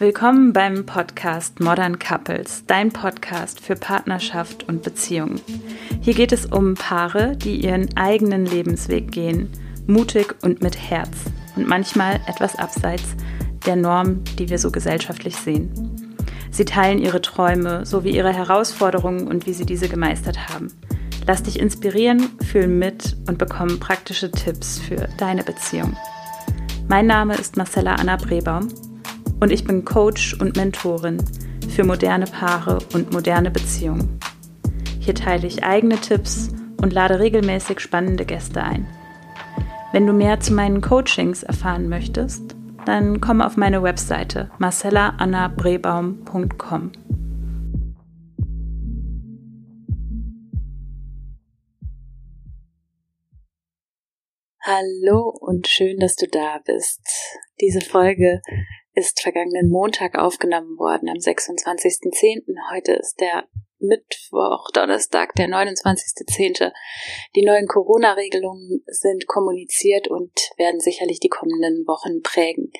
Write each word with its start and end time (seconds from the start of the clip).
Willkommen 0.00 0.54
beim 0.54 0.86
Podcast 0.86 1.60
Modern 1.60 1.98
Couples, 1.98 2.64
dein 2.66 2.90
Podcast 2.90 3.60
für 3.60 3.74
Partnerschaft 3.74 4.66
und 4.66 4.82
Beziehung. 4.82 5.42
Hier 6.00 6.14
geht 6.14 6.32
es 6.32 6.46
um 6.46 6.72
Paare, 6.72 7.36
die 7.36 7.56
ihren 7.56 7.94
eigenen 7.98 8.46
Lebensweg 8.46 9.12
gehen, 9.12 9.50
mutig 9.86 10.36
und 10.40 10.62
mit 10.62 10.78
Herz 10.78 11.10
und 11.54 11.68
manchmal 11.68 12.18
etwas 12.26 12.56
abseits 12.56 13.14
der 13.66 13.76
Norm, 13.76 14.24
die 14.38 14.48
wir 14.48 14.58
so 14.58 14.70
gesellschaftlich 14.70 15.36
sehen. 15.36 15.70
Sie 16.50 16.64
teilen 16.64 16.98
ihre 16.98 17.20
Träume 17.20 17.84
sowie 17.84 18.16
ihre 18.16 18.32
Herausforderungen 18.32 19.28
und 19.28 19.44
wie 19.44 19.52
sie 19.52 19.66
diese 19.66 19.90
gemeistert 19.90 20.48
haben. 20.48 20.68
Lass 21.26 21.42
dich 21.42 21.60
inspirieren, 21.60 22.30
fühl 22.50 22.68
mit 22.68 23.18
und 23.28 23.36
bekomme 23.36 23.76
praktische 23.76 24.30
Tipps 24.30 24.78
für 24.78 25.10
deine 25.18 25.44
Beziehung. 25.44 25.94
Mein 26.88 27.06
Name 27.06 27.34
ist 27.34 27.58
Marcella 27.58 27.96
Anna 27.96 28.16
Brebaum 28.16 28.68
und 29.40 29.50
ich 29.50 29.64
bin 29.64 29.84
Coach 29.84 30.36
und 30.40 30.56
Mentorin 30.56 31.18
für 31.68 31.84
moderne 31.84 32.26
Paare 32.26 32.78
und 32.92 33.12
moderne 33.12 33.50
Beziehungen. 33.50 34.20
Hier 34.98 35.14
teile 35.14 35.46
ich 35.46 35.64
eigene 35.64 35.96
Tipps 35.96 36.50
und 36.80 36.92
lade 36.92 37.18
regelmäßig 37.18 37.80
spannende 37.80 38.24
Gäste 38.24 38.62
ein. 38.62 38.86
Wenn 39.92 40.06
du 40.06 40.12
mehr 40.12 40.38
zu 40.40 40.52
meinen 40.52 40.80
Coachings 40.80 41.42
erfahren 41.42 41.88
möchtest, 41.88 42.54
dann 42.86 43.20
komm 43.20 43.42
auf 43.42 43.56
meine 43.56 43.82
Webseite 43.82 44.50
marcellaannabrebaum.com. 44.58 46.92
Hallo 54.62 55.34
und 55.40 55.68
schön, 55.68 55.98
dass 56.00 56.16
du 56.16 56.28
da 56.28 56.60
bist. 56.62 57.00
Diese 57.62 57.80
Folge 57.80 58.42
ist 58.92 59.22
vergangenen 59.22 59.70
Montag 59.70 60.18
aufgenommen 60.18 60.76
worden, 60.76 61.08
am 61.08 61.16
26.10. 61.16 62.42
Heute 62.70 62.92
ist 62.92 63.18
der 63.20 63.48
Mittwoch, 63.78 64.70
Donnerstag, 64.74 65.32
der 65.36 65.48
29.10. 65.48 66.72
Die 67.34 67.42
neuen 67.42 67.68
Corona-Regelungen 67.68 68.84
sind 68.86 69.26
kommuniziert 69.26 70.08
und 70.08 70.30
werden 70.58 70.78
sicherlich 70.78 71.20
die 71.20 71.30
kommenden 71.30 71.86
Wochen 71.86 72.20
prägen. 72.20 72.70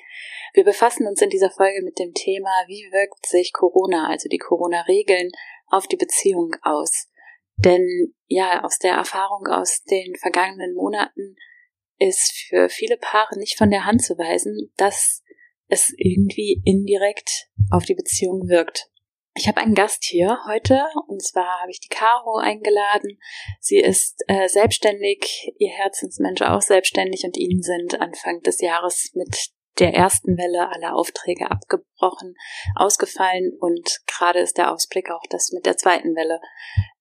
Wir 0.53 0.63
befassen 0.63 1.07
uns 1.07 1.19
in 1.23 1.31
dieser 1.31 1.49
Folge 1.49 1.81
mit 1.81 1.97
dem 1.97 2.13
Thema, 2.13 2.51
wie 2.67 2.91
wirkt 2.91 3.25
sich 3.25 3.53
Corona, 3.53 4.07
also 4.07 4.29
die 4.29 4.37
Corona-Regeln, 4.37 5.31
auf 5.65 5.87
die 5.87 5.97
Beziehung 5.97 6.55
aus. 6.61 7.07
Denn 7.55 8.13
ja, 8.27 8.63
aus 8.63 8.77
der 8.77 8.93
Erfahrung 8.93 9.47
aus 9.47 9.81
den 9.83 10.15
vergangenen 10.15 10.75
Monaten 10.75 11.37
ist 12.01 12.33
für 12.49 12.67
viele 12.67 12.97
Paare 12.97 13.37
nicht 13.37 13.57
von 13.57 13.69
der 13.69 13.85
Hand 13.85 14.03
zu 14.03 14.17
weisen, 14.17 14.73
dass 14.75 15.23
es 15.67 15.93
irgendwie 15.97 16.61
indirekt 16.65 17.47
auf 17.69 17.85
die 17.85 17.93
Beziehung 17.93 18.49
wirkt. 18.49 18.87
Ich 19.35 19.47
habe 19.47 19.61
einen 19.61 19.75
Gast 19.75 20.03
hier 20.03 20.39
heute 20.47 20.83
und 21.07 21.23
zwar 21.23 21.61
habe 21.61 21.71
ich 21.71 21.79
die 21.79 21.87
Caro 21.87 22.37
eingeladen. 22.37 23.17
Sie 23.59 23.77
ist 23.77 24.23
äh, 24.27 24.49
selbstständig, 24.49 25.53
ihr 25.57 25.69
Herzensmensch 25.69 26.41
auch 26.41 26.61
selbstständig 26.61 27.23
und 27.23 27.37
ihnen 27.37 27.61
sind 27.61 28.01
Anfang 28.01 28.41
des 28.41 28.59
Jahres 28.59 29.11
mit 29.13 29.51
der 29.79 29.93
ersten 29.93 30.37
Welle 30.37 30.69
alle 30.69 30.93
Aufträge 30.93 31.49
abgebrochen, 31.49 32.35
ausgefallen 32.75 33.55
und 33.57 34.01
gerade 34.05 34.39
ist 34.39 34.57
der 34.57 34.71
Ausblick 34.73 35.09
auch, 35.11 35.23
dass 35.29 35.53
mit 35.53 35.65
der 35.65 35.77
zweiten 35.77 36.15
Welle 36.15 36.41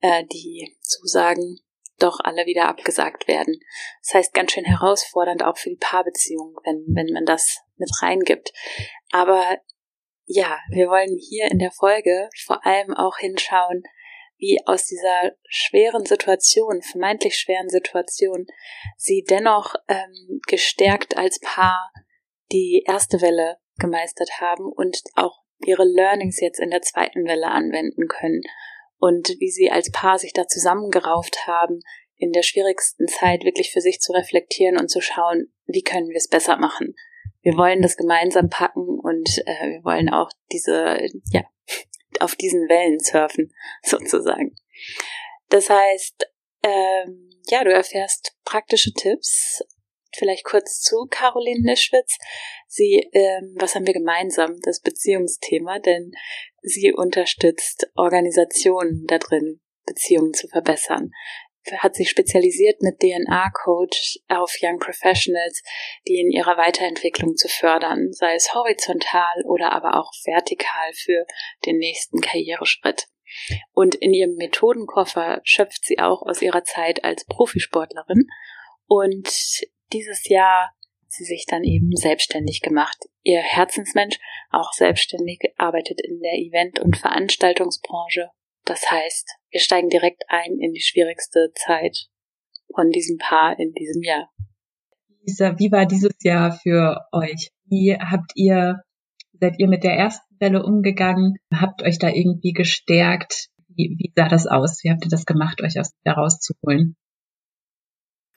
äh, 0.01 0.25
die 0.27 0.77
Zusagen 0.83 1.59
doch 2.03 2.21
alle 2.21 2.47
wieder 2.47 2.67
abgesagt 2.67 3.29
werden. 3.29 3.61
Das 4.03 4.15
heißt, 4.15 4.35
ganz 4.35 4.53
schön 4.53 4.65
herausfordernd 4.65 5.43
auch 5.43 5.57
für 5.57 5.71
die 5.71 5.77
Paarbeziehung, 5.77 6.57
wenn, 6.65 6.85
wenn 6.95 7.13
man 7.13 7.25
das 7.25 7.61
mit 7.77 7.91
reingibt. 8.03 8.53
Aber 9.11 9.59
ja, 10.27 10.59
wir 10.71 10.89
wollen 10.89 11.19
hier 11.19 11.51
in 11.51 11.59
der 11.59 11.73
Folge 11.73 12.29
vor 12.45 12.65
allem 12.65 12.95
auch 12.95 13.19
hinschauen, 13.19 13.83
wie 14.39 14.59
aus 14.65 14.87
dieser 14.87 15.33
schweren 15.49 16.07
Situation, 16.07 16.83
vermeintlich 16.83 17.37
schweren 17.37 17.69
Situation, 17.69 18.47
sie 18.97 19.25
dennoch 19.29 19.75
ähm, 19.89 20.41
gestärkt 20.47 21.17
als 21.17 21.39
Paar 21.41 21.93
die 22.51 22.85
erste 22.87 23.21
Welle 23.21 23.59
gemeistert 23.79 24.41
haben 24.41 24.65
und 24.65 25.03
auch 25.15 25.41
ihre 25.59 25.85
Learnings 25.85 26.41
jetzt 26.41 26.59
in 26.59 26.71
der 26.71 26.83
zweiten 26.83 27.27
Welle 27.27 27.49
anwenden 27.49 28.09
können 28.09 28.43
und 29.01 29.37
wie 29.41 29.51
sie 29.51 29.71
als 29.71 29.91
Paar 29.91 30.19
sich 30.19 30.33
da 30.33 30.47
zusammengerauft 30.47 31.47
haben, 31.47 31.81
in 32.17 32.33
der 32.33 32.43
schwierigsten 32.43 33.09
Zeit 33.09 33.45
wirklich 33.45 33.73
für 33.73 33.81
sich 33.81 33.99
zu 34.01 34.13
reflektieren 34.13 34.79
und 34.79 34.89
zu 34.89 35.01
schauen, 35.01 35.53
wie 35.67 35.83
können 35.83 36.11
wir 36.11 36.17
es 36.17 36.29
besser 36.29 36.59
machen. 36.59 36.95
Wir 37.41 37.57
wollen 37.57 37.81
das 37.81 37.97
gemeinsam 37.97 38.51
packen 38.51 39.01
und 39.01 39.39
äh, 39.47 39.71
wir 39.71 39.85
wollen 39.85 40.11
auch 40.11 40.31
diese, 40.53 40.99
ja, 41.33 41.43
auf 42.21 42.37
diesen 42.37 42.69
Wellen 42.69 43.01
surfen, 43.01 43.53
sozusagen. 43.83 44.55
Das 45.49 45.71
heißt, 45.71 46.27
ähm, 46.63 47.31
ja, 47.49 47.65
du 47.65 47.73
erfährst 47.73 48.37
praktische 48.45 48.93
Tipps. 48.93 49.63
Vielleicht 50.13 50.45
kurz 50.45 50.81
zu 50.81 51.07
Caroline 51.11 51.63
Nischwitz. 51.63 52.19
Sie, 52.67 53.09
ähm, 53.13 53.55
was 53.59 53.75
haben 53.75 53.87
wir 53.87 53.95
gemeinsam? 53.95 54.59
Das 54.63 54.81
Beziehungsthema, 54.81 55.79
denn 55.79 56.13
sie 56.63 56.93
unterstützt 56.93 57.91
Organisationen 57.95 59.07
da 59.07 59.19
drin, 59.19 59.61
Beziehungen 59.87 60.35
zu 60.35 60.49
verbessern 60.49 61.11
hat 61.79 61.95
sich 61.95 62.11
spezialisiert 62.11 62.83
mit 62.83 63.01
DNA-Coach 63.01 64.21
auf 64.29 64.57
Young 64.63 64.79
Professionals, 64.79 65.63
die 66.07 66.21
in 66.21 66.31
ihrer 66.31 66.57
Weiterentwicklung 66.57 67.37
zu 67.37 67.49
fördern, 67.49 68.13
sei 68.13 68.35
es 68.35 68.55
horizontal 68.55 69.43
oder 69.45 69.73
aber 69.73 69.99
auch 69.99 70.11
vertikal 70.25 70.93
für 70.95 71.27
den 71.67 71.79
nächsten 71.79 72.21
Karriereschritt. 72.21 73.07
Und 73.73 73.95
in 73.95 74.13
ihrem 74.13 74.35
Methodenkoffer 74.35 75.41
schöpft 75.45 75.85
sie 75.85 75.99
auch 75.99 76.23
aus 76.23 76.43
ihrer 76.43 76.65
Zeit 76.65 77.05
als 77.05 77.25
Profisportlerin. 77.27 78.27
Und 78.87 79.29
dieses 79.93 80.29
Jahr 80.29 80.73
sie 81.09 81.25
sich 81.25 81.45
dann 81.47 81.65
eben 81.65 81.91
selbstständig 81.97 82.61
gemacht. 82.63 82.99
Ihr 83.23 83.41
Herzensmensch, 83.41 84.19
auch 84.51 84.73
selbstständig, 84.73 85.41
arbeitet 85.57 86.01
in 86.01 86.21
der 86.21 86.35
Event- 86.35 86.79
und 86.79 86.97
Veranstaltungsbranche 86.97 88.31
das 88.71 88.89
heißt, 88.89 89.37
wir 89.51 89.61
steigen 89.61 89.89
direkt 89.89 90.23
ein 90.29 90.59
in 90.61 90.73
die 90.73 90.81
schwierigste 90.81 91.51
Zeit 91.57 92.07
von 92.73 92.91
diesem 92.91 93.19
Paar 93.19 93.59
in 93.59 93.73
diesem 93.73 94.03
Jahr. 94.03 94.31
Lisa, 95.23 95.59
wie 95.59 95.73
war 95.73 95.87
dieses 95.87 96.15
Jahr 96.23 96.53
für 96.53 97.01
euch? 97.11 97.51
Wie 97.65 97.97
habt 97.99 98.31
ihr, 98.37 98.83
seid 99.33 99.59
ihr 99.59 99.67
mit 99.67 99.83
der 99.83 99.95
ersten 99.95 100.39
Welle 100.39 100.63
umgegangen? 100.65 101.35
Habt 101.53 101.83
euch 101.83 101.99
da 101.99 102.11
irgendwie 102.11 102.53
gestärkt? 102.53 103.49
Wie, 103.69 103.97
wie 103.99 104.13
sah 104.15 104.29
das 104.29 104.47
aus? 104.47 104.85
Wie 104.85 104.91
habt 104.91 105.05
ihr 105.05 105.11
das 105.11 105.27
gemacht, 105.27 105.61
euch 105.63 105.79
aus 105.81 105.91
da 106.05 106.13
rauszuholen? 106.13 106.97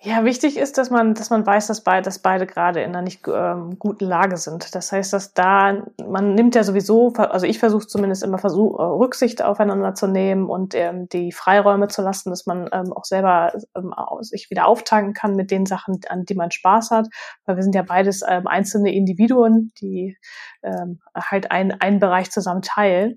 Ja, 0.05 0.25
wichtig 0.25 0.57
ist, 0.57 0.77
dass 0.77 0.89
man, 0.89 1.13
dass 1.13 1.29
man 1.29 1.45
weiß, 1.45 1.67
dass 1.67 1.81
beide, 1.81 2.01
dass 2.01 2.19
beide 2.19 2.45
gerade 2.45 2.81
in 2.81 2.89
einer 2.89 3.01
nicht 3.01 3.25
ähm, 3.25 3.79
guten 3.79 4.03
Lage 4.03 4.35
sind. 4.35 4.75
Das 4.75 4.91
heißt, 4.91 5.13
dass 5.13 5.33
da, 5.33 5.81
man 6.05 6.35
nimmt 6.35 6.55
ja 6.55 6.65
sowieso, 6.65 7.13
also 7.13 7.45
ich 7.45 7.57
versuche 7.57 7.87
zumindest 7.87 8.21
immer 8.21 8.37
versuch, 8.37 8.77
äh, 8.77 8.83
Rücksicht 8.83 9.41
aufeinander 9.41 9.95
zu 9.95 10.07
nehmen 10.07 10.49
und 10.49 10.75
ähm, 10.75 11.07
die 11.07 11.31
Freiräume 11.31 11.87
zu 11.87 12.01
lassen, 12.01 12.31
dass 12.31 12.45
man 12.45 12.69
ähm, 12.73 12.91
auch 12.91 13.05
selber 13.05 13.53
ähm, 13.77 13.93
sich 14.19 14.49
wieder 14.49 14.67
auftanken 14.67 15.13
kann 15.13 15.37
mit 15.37 15.51
den 15.51 15.65
Sachen, 15.65 16.01
an 16.09 16.25
die 16.25 16.35
man 16.35 16.51
Spaß 16.51 16.91
hat. 16.91 17.07
Weil 17.45 17.55
wir 17.55 17.63
sind 17.63 17.73
ja 17.73 17.83
beides 17.83 18.23
ähm, 18.27 18.45
einzelne 18.45 18.93
Individuen, 18.93 19.71
die 19.79 20.17
ähm, 20.63 20.99
halt 21.15 21.49
ein, 21.49 21.79
einen 21.79 22.01
Bereich 22.01 22.29
zusammen 22.29 22.61
teilen. 22.61 23.15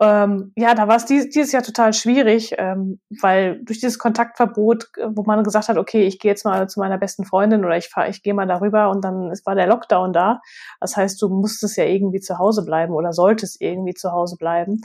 Ähm, 0.00 0.52
ja, 0.56 0.74
da 0.74 0.86
war 0.86 0.96
es 0.96 1.06
dies, 1.06 1.28
dieses 1.30 1.50
Jahr 1.50 1.64
total 1.64 1.92
schwierig, 1.92 2.54
ähm, 2.56 3.00
weil 3.20 3.64
durch 3.64 3.80
dieses 3.80 3.98
Kontaktverbot, 3.98 4.90
äh, 4.96 5.08
wo 5.10 5.24
man 5.24 5.42
gesagt 5.42 5.68
hat, 5.68 5.76
okay, 5.76 6.06
ich 6.06 6.20
gehe 6.20 6.30
jetzt 6.30 6.44
mal 6.44 6.68
zu 6.68 6.78
meiner 6.78 6.98
besten 6.98 7.24
Freundin 7.24 7.64
oder 7.64 7.76
ich 7.76 7.88
fahre, 7.88 8.08
ich 8.08 8.22
gehe 8.22 8.34
mal 8.34 8.46
darüber 8.46 8.90
und 8.90 9.02
dann 9.04 9.30
es 9.32 9.44
war 9.44 9.56
der 9.56 9.66
Lockdown 9.66 10.12
da. 10.12 10.40
Das 10.80 10.96
heißt, 10.96 11.20
du 11.20 11.28
musstest 11.28 11.76
ja 11.76 11.84
irgendwie 11.84 12.20
zu 12.20 12.38
Hause 12.38 12.64
bleiben 12.64 12.94
oder 12.94 13.12
solltest 13.12 13.60
irgendwie 13.60 13.94
zu 13.94 14.12
Hause 14.12 14.36
bleiben. 14.38 14.82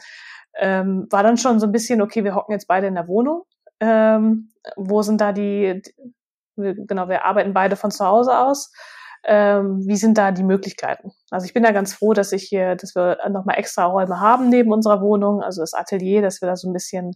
Ähm, 0.58 1.08
war 1.12 1.22
dann 1.22 1.38
schon 1.38 1.60
so 1.60 1.68
ein 1.68 1.72
bisschen, 1.72 2.02
okay, 2.02 2.24
wir 2.24 2.34
hocken 2.34 2.54
jetzt 2.54 2.68
beide 2.68 2.88
in 2.88 2.96
der 2.96 3.08
Wohnung. 3.08 3.44
Ähm, 3.80 4.50
wo 4.78 5.04
sind 5.04 5.22
da 5.22 5.32
die, 5.32 5.82
die, 5.84 6.74
genau, 6.88 7.08
wir 7.08 7.26
arbeiten 7.26 7.54
beide 7.54 7.76
von 7.76 7.92
zu 7.92 8.06
Hause 8.06 8.38
aus 8.38 8.72
ähm, 9.26 9.82
wie 9.86 9.96
sind 9.96 10.18
da 10.18 10.32
die 10.32 10.44
Möglichkeiten? 10.44 11.12
Also 11.32 11.46
ich 11.46 11.54
bin 11.54 11.64
da 11.64 11.72
ganz 11.72 11.94
froh, 11.94 12.14
dass 12.14 12.32
ich 12.34 12.44
hier, 12.44 12.76
dass 12.76 12.94
wir 12.96 13.18
nochmal 13.30 13.58
extra 13.58 13.86
Räume 13.86 14.20
haben 14.20 14.50
neben 14.50 14.72
unserer 14.74 15.02
Wohnung, 15.02 15.42
also 15.42 15.62
das 15.62 15.74
Atelier, 15.74 16.22
dass 16.22 16.42
wir 16.42 16.48
da 16.48 16.56
so 16.56 16.70
ein 16.70 16.74
bisschen 16.74 17.14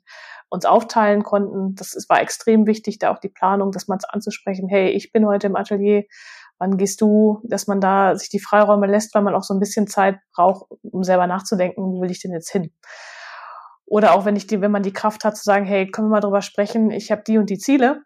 uns 0.49 0.65
aufteilen 0.65 1.23
konnten. 1.23 1.75
Das 1.75 1.93
ist, 1.93 2.09
war 2.09 2.21
extrem 2.21 2.65
wichtig, 2.65 2.99
da 2.99 3.11
auch 3.11 3.19
die 3.19 3.29
Planung, 3.29 3.71
dass 3.71 3.87
man 3.87 3.97
es 3.97 4.05
anzusprechen, 4.05 4.69
hey, 4.69 4.89
ich 4.89 5.11
bin 5.11 5.25
heute 5.25 5.47
im 5.47 5.57
Atelier, 5.57 6.03
wann 6.59 6.77
gehst 6.77 7.01
du, 7.01 7.41
dass 7.43 7.67
man 7.67 7.81
da 7.81 8.15
sich 8.15 8.29
die 8.29 8.39
Freiräume 8.39 8.87
lässt, 8.87 9.13
weil 9.13 9.21
man 9.21 9.35
auch 9.35 9.43
so 9.43 9.53
ein 9.53 9.59
bisschen 9.59 9.87
Zeit 9.87 10.17
braucht, 10.33 10.71
um 10.83 11.03
selber 11.03 11.27
nachzudenken, 11.27 11.83
wo 11.83 12.01
will 12.01 12.11
ich 12.11 12.21
denn 12.21 12.31
jetzt 12.31 12.49
hin? 12.49 12.71
Oder 13.85 14.15
auch 14.15 14.25
wenn 14.25 14.35
ich 14.35 14.47
die, 14.47 14.61
wenn 14.61 14.71
man 14.71 14.83
die 14.83 14.93
Kraft 14.93 15.23
hat 15.23 15.37
zu 15.37 15.43
sagen, 15.43 15.65
hey, 15.65 15.89
können 15.89 16.07
wir 16.07 16.13
mal 16.13 16.19
drüber 16.19 16.41
sprechen, 16.41 16.91
ich 16.91 17.11
habe 17.11 17.23
die 17.25 17.37
und 17.37 17.49
die 17.49 17.57
Ziele 17.57 18.01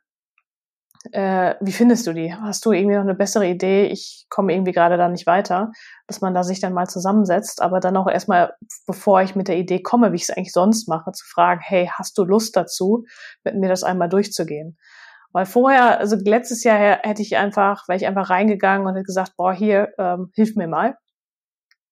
äh, 1.11 1.55
wie 1.59 1.71
findest 1.71 2.05
du 2.05 2.13
die? 2.13 2.33
Hast 2.33 2.65
du 2.65 2.71
irgendwie 2.71 2.95
noch 2.95 3.03
eine 3.03 3.15
bessere 3.15 3.47
Idee? 3.47 3.85
Ich 3.85 4.25
komme 4.29 4.53
irgendwie 4.53 4.71
gerade 4.71 4.97
da 4.97 5.09
nicht 5.09 5.25
weiter, 5.25 5.71
dass 6.07 6.21
man 6.21 6.33
da 6.33 6.43
sich 6.43 6.59
dann 6.59 6.73
mal 6.73 6.87
zusammensetzt, 6.87 7.61
aber 7.61 7.79
dann 7.79 7.97
auch 7.97 8.07
erstmal, 8.07 8.53
bevor 8.85 9.21
ich 9.21 9.35
mit 9.35 9.47
der 9.47 9.57
Idee 9.57 9.81
komme, 9.81 10.11
wie 10.11 10.17
ich 10.17 10.23
es 10.23 10.29
eigentlich 10.29 10.51
sonst 10.51 10.87
mache, 10.87 11.11
zu 11.11 11.25
fragen, 11.25 11.61
hey, 11.63 11.89
hast 11.91 12.17
du 12.17 12.23
Lust 12.23 12.55
dazu, 12.55 13.05
mit 13.43 13.55
mir 13.55 13.69
das 13.69 13.83
einmal 13.83 14.09
durchzugehen? 14.09 14.77
Weil 15.33 15.45
vorher, 15.45 15.99
also 15.99 16.17
letztes 16.17 16.63
Jahr 16.63 16.77
hätte 16.77 17.21
ich 17.21 17.37
einfach, 17.37 17.87
wäre 17.87 17.97
ich 17.97 18.05
einfach 18.05 18.29
reingegangen 18.29 18.85
und 18.85 18.93
hätte 18.93 19.05
gesagt, 19.05 19.33
boah, 19.37 19.53
hier, 19.53 19.93
ähm, 19.97 20.29
hilf 20.35 20.55
mir 20.55 20.67
mal. 20.67 20.97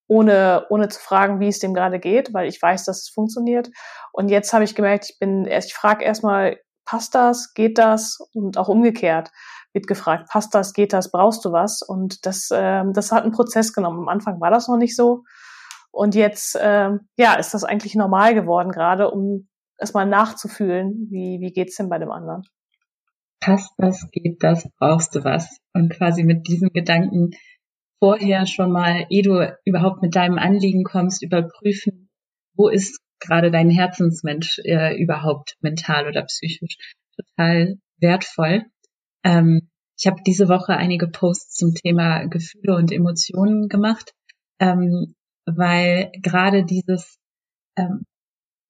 Ohne, 0.08 0.66
ohne 0.70 0.90
zu 0.90 1.00
fragen, 1.00 1.40
wie 1.40 1.48
es 1.48 1.60
dem 1.60 1.74
gerade 1.74 2.00
geht, 2.00 2.34
weil 2.34 2.48
ich 2.48 2.62
weiß, 2.62 2.84
dass 2.86 3.04
es 3.04 3.10
funktioniert. 3.10 3.70
Und 4.12 4.30
jetzt 4.30 4.54
habe 4.54 4.64
ich 4.64 4.76
gemerkt, 4.76 5.06
ich 5.12 5.20
bin 5.20 5.46
ich 5.46 5.74
frage 5.74 6.04
erstmal, 6.04 6.58
passt 6.90 7.14
das, 7.14 7.54
geht 7.54 7.78
das? 7.78 8.18
Und 8.34 8.58
auch 8.58 8.68
umgekehrt 8.68 9.30
wird 9.74 9.86
gefragt, 9.86 10.28
passt 10.32 10.56
das, 10.56 10.74
geht 10.74 10.92
das, 10.92 11.12
brauchst 11.12 11.46
du 11.46 11.52
was? 11.52 11.84
Und 11.84 12.26
das, 12.26 12.50
ähm, 12.52 12.94
das 12.94 13.12
hat 13.12 13.24
einen 13.24 13.32
Prozess 13.32 13.74
genommen. 13.74 14.00
Am 14.00 14.08
Anfang 14.08 14.42
war 14.42 14.50
das 14.50 14.68
noch 14.68 14.78
nicht 14.78 14.96
so. 14.96 15.24
Und 15.92 16.16
jetzt, 16.16 16.58
ähm, 16.60 17.02
ja, 17.16 17.36
ist 17.36 17.54
das 17.54 17.64
eigentlich 17.64 17.94
normal 17.94 18.34
geworden, 18.34 18.72
gerade 18.72 19.12
um 19.12 19.48
erstmal 19.78 20.08
nachzufühlen, 20.08 21.08
wie, 21.12 21.40
wie 21.42 21.52
geht's 21.52 21.78
denn 21.78 21.90
bei 21.90 22.00
dem 22.00 22.12
anderen? 22.12 22.42
Passt 23.40 23.72
das, 23.78 24.08
geht 24.12 24.44
das, 24.44 24.68
brauchst 24.80 25.16
du 25.16 25.24
was? 25.24 25.60
Und 25.74 25.94
quasi 25.94 26.24
mit 26.24 26.48
diesem 26.48 26.70
Gedanken 26.70 27.32
vorher 28.00 28.48
schon 28.48 28.72
mal, 28.72 29.06
ehe 29.10 29.22
du 29.22 29.56
überhaupt 29.64 30.02
mit 30.02 30.16
deinem 30.16 30.40
Anliegen 30.40 30.84
kommst, 30.84 31.24
überprüfen, 31.24 32.10
wo 32.56 32.68
ist 32.68 33.00
gerade 33.20 33.52
dein 33.52 33.70
Herzensmensch 33.70 34.60
äh, 34.64 34.96
überhaupt 34.96 35.58
mental 35.62 36.08
oder 36.08 36.24
psychisch 36.24 36.78
total 37.16 37.78
wertvoll. 38.00 38.66
Ähm, 39.24 39.70
ich 39.98 40.08
habe 40.08 40.22
diese 40.26 40.48
Woche 40.48 40.78
einige 40.78 41.08
Posts 41.08 41.56
zum 41.56 41.74
Thema 41.74 42.26
Gefühle 42.28 42.76
und 42.76 42.92
Emotionen 42.92 43.68
gemacht, 43.68 44.14
ähm, 44.60 45.16
weil 45.46 46.12
gerade 46.22 46.64
dieses 46.64 47.18
ähm, 47.76 48.06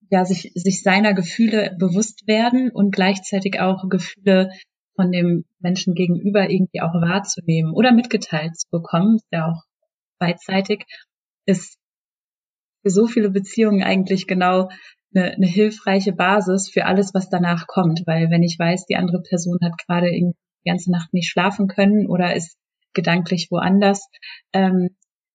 ja 0.10 0.26
sich 0.26 0.52
sich 0.56 0.82
seiner 0.82 1.14
Gefühle 1.14 1.76
bewusst 1.78 2.28
werden 2.28 2.72
und 2.72 2.92
gleichzeitig 2.92 3.60
auch 3.60 3.88
Gefühle 3.90 4.52
von 4.96 5.12
dem 5.12 5.46
Menschen 5.60 5.94
gegenüber 5.94 6.50
irgendwie 6.50 6.82
auch 6.82 6.94
wahrzunehmen 6.94 7.74
oder 7.74 7.92
mitgeteilt 7.92 8.58
zu 8.60 8.68
bekommen, 8.70 9.16
ist 9.16 9.28
ja 9.32 9.52
auch 9.52 9.64
beidseitig, 10.18 10.86
ist 11.46 11.79
für 12.82 12.90
so 12.90 13.08
viele 13.08 13.30
Beziehungen 13.30 13.84
eigentlich 13.84 14.28
genau 14.28 14.70
eine, 15.14 15.32
eine 15.34 15.48
hilfreiche 15.48 16.14
Basis 16.14 16.70
für 16.70 16.86
alles, 16.86 17.14
was 17.14 17.30
danach 17.30 17.68
kommt. 17.68 18.04
Weil 18.06 18.30
wenn 18.30 18.44
ich 18.44 18.58
weiß, 18.58 18.86
die 18.86 18.96
andere 18.96 19.22
Person 19.22 19.58
hat 19.64 19.78
gerade 19.86 20.10
die 20.12 20.34
ganze 20.66 20.92
Nacht 20.92 21.14
nicht 21.14 21.30
schlafen 21.30 21.68
können 21.68 22.08
oder 22.08 22.36
ist 22.36 22.58
gedanklich 22.94 23.48
woanders, 23.52 24.08
ähm, 24.54 24.90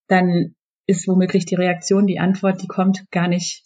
dann 0.09 0.55
ist 0.87 1.09
womöglich 1.09 1.47
die 1.47 1.55
Reaktion, 1.55 2.07
die 2.07 2.19
Antwort, 2.19 2.63
die 2.63 2.67
kommt, 2.67 3.11
gar 3.11 3.29
nicht, 3.29 3.65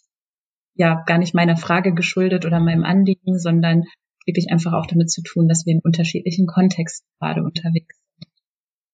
ja, 0.75 1.03
gar 1.05 1.17
nicht 1.17 1.33
meiner 1.33 1.57
Frage 1.57 1.93
geschuldet 1.93 2.45
oder 2.45 2.59
meinem 2.59 2.85
Anliegen, 2.85 3.37
sondern 3.37 3.83
wirklich 4.25 4.51
einfach 4.51 4.73
auch 4.73 4.85
damit 4.85 5.09
zu 5.09 5.21
tun, 5.21 5.47
dass 5.47 5.65
wir 5.65 5.73
in 5.73 5.81
unterschiedlichen 5.83 6.45
Kontexten 6.45 7.07
gerade 7.19 7.43
unterwegs 7.43 7.98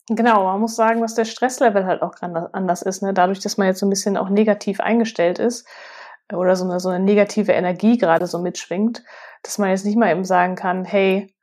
Genau, 0.08 0.44
man 0.44 0.62
muss 0.62 0.76
sagen, 0.76 1.02
dass 1.02 1.16
der 1.16 1.26
Stresslevel 1.26 1.86
halt 1.86 2.04
auch 2.04 2.14
anders 2.22 2.84
ist. 2.84 3.02
Ne? 3.02 3.14
Dadurch, 3.14 3.40
dass 3.40 3.58
man 3.58 3.68
jetzt 3.68 3.80
so 3.80 3.88
ein 3.88 3.90
bisschen 3.90 4.18
auch 4.18 4.30
negativ 4.30 4.80
eingestellt 4.80 5.40
ist 5.40 5.68
oder 6.32 6.56
so 6.56 6.66
eine, 6.66 6.80
so 6.80 6.90
eine 6.90 7.04
negative 7.04 7.52
Energie 7.54 7.98
gerade 7.98 8.28
so 8.28 8.40
mitschwingt, 8.40 9.04
dass 9.42 9.58
man 9.58 9.70
jetzt 9.70 9.86
nicht 9.86 9.98
mal 9.98 10.12
eben 10.12 10.24
sagen 10.24 10.56
kann, 10.56 10.86
hey, 10.86 11.35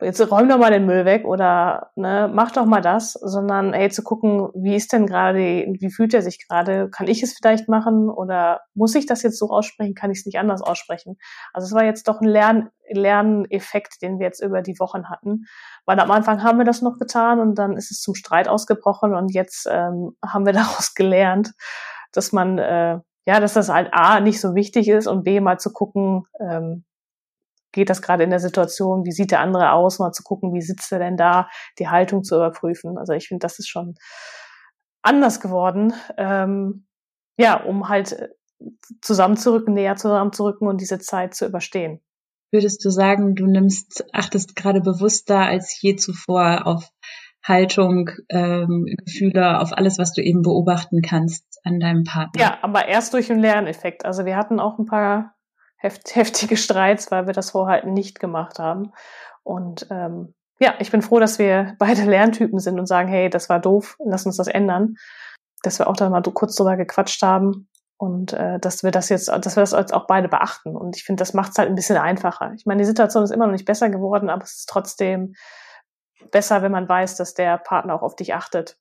jetzt 0.00 0.20
räum 0.30 0.48
doch 0.48 0.58
mal 0.58 0.70
den 0.70 0.86
Müll 0.86 1.04
weg 1.04 1.24
oder 1.24 1.90
ne, 1.96 2.30
mach 2.32 2.50
doch 2.50 2.66
mal 2.66 2.80
das, 2.80 3.12
sondern 3.12 3.72
hey, 3.72 3.88
zu 3.90 4.02
gucken, 4.02 4.50
wie 4.54 4.76
ist 4.76 4.92
denn 4.92 5.06
gerade, 5.06 5.38
wie 5.38 5.90
fühlt 5.90 6.14
er 6.14 6.22
sich 6.22 6.46
gerade, 6.46 6.90
kann 6.90 7.08
ich 7.08 7.22
es 7.22 7.34
vielleicht 7.36 7.68
machen 7.68 8.08
oder 8.08 8.60
muss 8.74 8.94
ich 8.94 9.06
das 9.06 9.22
jetzt 9.22 9.38
so 9.38 9.50
aussprechen, 9.50 9.94
kann 9.94 10.10
ich 10.10 10.20
es 10.20 10.26
nicht 10.26 10.38
anders 10.38 10.62
aussprechen. 10.62 11.16
Also 11.52 11.66
es 11.66 11.74
war 11.74 11.84
jetzt 11.84 12.08
doch 12.08 12.20
ein 12.20 12.28
Lern 12.28 12.70
Lerneffekt, 12.88 14.02
den 14.02 14.18
wir 14.18 14.26
jetzt 14.26 14.42
über 14.42 14.62
die 14.62 14.78
Wochen 14.80 15.08
hatten, 15.08 15.44
weil 15.86 16.00
am 16.00 16.10
Anfang 16.10 16.42
haben 16.42 16.58
wir 16.58 16.64
das 16.64 16.82
noch 16.82 16.98
getan 16.98 17.38
und 17.38 17.54
dann 17.54 17.76
ist 17.76 17.90
es 17.90 18.00
zum 18.00 18.14
Streit 18.14 18.48
ausgebrochen 18.48 19.14
und 19.14 19.32
jetzt 19.32 19.68
ähm, 19.70 20.16
haben 20.24 20.46
wir 20.46 20.52
daraus 20.54 20.94
gelernt, 20.94 21.52
dass 22.12 22.32
man 22.32 22.58
äh, 22.58 22.98
ja, 23.26 23.38
dass 23.38 23.54
das 23.54 23.68
halt 23.68 23.90
A 23.92 24.20
nicht 24.20 24.40
so 24.40 24.54
wichtig 24.54 24.88
ist 24.88 25.06
und 25.06 25.24
B 25.24 25.40
mal 25.40 25.58
zu 25.58 25.72
gucken, 25.72 26.24
ähm, 26.40 26.84
geht 27.72 27.90
das 27.90 28.02
gerade 28.02 28.24
in 28.24 28.30
der 28.30 28.40
Situation, 28.40 29.04
wie 29.04 29.12
sieht 29.12 29.30
der 29.30 29.40
andere 29.40 29.72
aus, 29.72 29.98
mal 29.98 30.12
zu 30.12 30.22
gucken, 30.22 30.52
wie 30.54 30.62
sitzt 30.62 30.90
er 30.92 30.98
denn 30.98 31.16
da, 31.16 31.48
die 31.78 31.88
Haltung 31.88 32.24
zu 32.24 32.36
überprüfen. 32.36 32.98
Also 32.98 33.12
ich 33.12 33.28
finde, 33.28 33.42
das 33.42 33.58
ist 33.58 33.68
schon 33.68 33.94
anders 35.02 35.40
geworden. 35.40 35.92
Ähm, 36.16 36.86
ja, 37.38 37.62
um 37.62 37.88
halt 37.88 38.12
äh, 38.12 38.28
zusammenzurücken, 39.00 39.74
näher 39.74 39.96
zusammenzurücken 39.96 40.68
und 40.68 40.80
diese 40.80 40.98
Zeit 40.98 41.34
zu 41.34 41.46
überstehen. 41.46 42.00
Würdest 42.52 42.84
du 42.84 42.90
sagen, 42.90 43.36
du 43.36 43.46
nimmst, 43.46 44.04
achtest 44.12 44.56
gerade 44.56 44.80
bewusster 44.80 45.38
als 45.38 45.80
je 45.80 45.96
zuvor 45.96 46.66
auf 46.66 46.90
Haltung, 47.42 48.10
ähm, 48.28 48.86
Gefühle, 49.04 49.60
auf 49.60 49.72
alles, 49.72 49.98
was 49.98 50.12
du 50.12 50.22
eben 50.22 50.42
beobachten 50.42 51.00
kannst 51.00 51.44
an 51.64 51.80
deinem 51.80 52.04
Partner? 52.04 52.40
Ja, 52.40 52.58
aber 52.62 52.86
erst 52.86 53.14
durch 53.14 53.30
einen 53.30 53.40
Lerneffekt. 53.40 54.04
Also 54.04 54.24
wir 54.24 54.36
hatten 54.36 54.60
auch 54.60 54.78
ein 54.78 54.84
paar 54.84 55.36
heft, 55.80 56.14
heftige 56.14 56.56
Streits, 56.56 57.10
weil 57.10 57.26
wir 57.26 57.32
das 57.32 57.50
vorher 57.50 57.82
halt 57.82 57.92
nicht 57.92 58.20
gemacht 58.20 58.58
haben. 58.58 58.92
Und 59.42 59.86
ähm, 59.90 60.34
ja, 60.60 60.74
ich 60.78 60.90
bin 60.90 61.02
froh, 61.02 61.18
dass 61.18 61.38
wir 61.38 61.74
beide 61.78 62.04
Lerntypen 62.04 62.58
sind 62.58 62.78
und 62.78 62.86
sagen, 62.86 63.08
hey, 63.08 63.28
das 63.28 63.48
war 63.48 63.60
doof, 63.60 63.96
lass 64.04 64.26
uns 64.26 64.36
das 64.36 64.48
ändern. 64.48 64.94
Dass 65.62 65.78
wir 65.78 65.88
auch 65.88 65.96
da 65.96 66.08
mal 66.08 66.22
kurz 66.22 66.54
drüber 66.54 66.76
gequatscht 66.76 67.22
haben 67.22 67.68
und 67.98 68.32
äh, 68.32 68.58
dass 68.58 68.82
wir 68.82 68.92
das 68.92 69.10
jetzt, 69.10 69.28
dass 69.28 69.56
wir 69.56 69.60
das 69.60 69.72
jetzt 69.72 69.92
auch 69.92 70.06
beide 70.06 70.28
beachten. 70.28 70.74
Und 70.74 70.96
ich 70.96 71.04
finde, 71.04 71.20
das 71.20 71.34
macht 71.34 71.50
es 71.52 71.58
halt 71.58 71.68
ein 71.68 71.74
bisschen 71.74 71.98
einfacher. 71.98 72.52
Ich 72.56 72.64
meine, 72.64 72.80
die 72.80 72.86
Situation 72.86 73.24
ist 73.24 73.30
immer 73.30 73.46
noch 73.46 73.52
nicht 73.52 73.66
besser 73.66 73.90
geworden, 73.90 74.30
aber 74.30 74.42
es 74.42 74.60
ist 74.60 74.68
trotzdem 74.70 75.34
besser, 76.30 76.62
wenn 76.62 76.72
man 76.72 76.88
weiß, 76.88 77.16
dass 77.16 77.34
der 77.34 77.58
Partner 77.58 77.94
auch 77.94 78.02
auf 78.02 78.16
dich 78.16 78.32
achtet. 78.32 78.78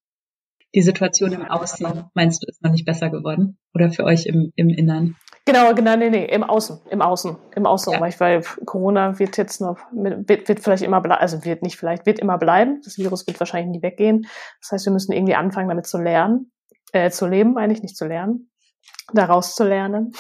Die 0.74 0.82
Situation 0.82 1.34
im 1.34 1.44
Außen, 1.44 2.10
meinst 2.14 2.44
du, 2.44 2.48
ist 2.48 2.64
noch 2.64 2.72
nicht 2.72 2.86
besser 2.86 3.10
geworden? 3.10 3.58
Oder 3.74 3.92
für 3.92 4.04
euch 4.04 4.26
im, 4.26 4.54
im 4.56 4.70
Innern? 4.70 5.18
Genau, 5.52 5.74
genau, 5.74 5.96
nee, 5.96 6.10
nee, 6.12 6.26
im 6.26 6.44
Außen, 6.44 6.80
im 6.92 7.02
Außen, 7.02 7.36
im 7.56 7.66
Außen, 7.66 7.94
ja. 7.94 8.00
weil 8.20 8.44
Corona 8.66 9.18
wird 9.18 9.38
jetzt 9.38 9.62
noch, 9.62 9.80
wird, 9.92 10.48
wird 10.48 10.60
vielleicht 10.60 10.84
immer 10.84 11.02
bleiben, 11.02 11.22
also 11.22 11.44
wird 11.44 11.64
nicht 11.64 11.76
vielleicht, 11.76 12.06
wird 12.06 12.20
immer 12.20 12.38
bleiben. 12.38 12.82
Das 12.84 13.00
Virus 13.00 13.26
wird 13.26 13.40
wahrscheinlich 13.40 13.76
nie 13.76 13.82
weggehen. 13.82 14.28
Das 14.62 14.72
heißt, 14.72 14.86
wir 14.86 14.94
müssen 14.94 15.12
irgendwie 15.12 15.34
anfangen, 15.34 15.70
damit 15.70 15.88
zu 15.88 15.98
lernen, 15.98 16.52
äh, 16.92 17.10
zu 17.10 17.26
leben, 17.26 17.58
eigentlich 17.58 17.82
nicht 17.82 17.98
zu 17.98 18.06
lernen, 18.06 18.52
daraus 19.12 19.56
zu 19.56 19.64
lernen. 19.64 20.12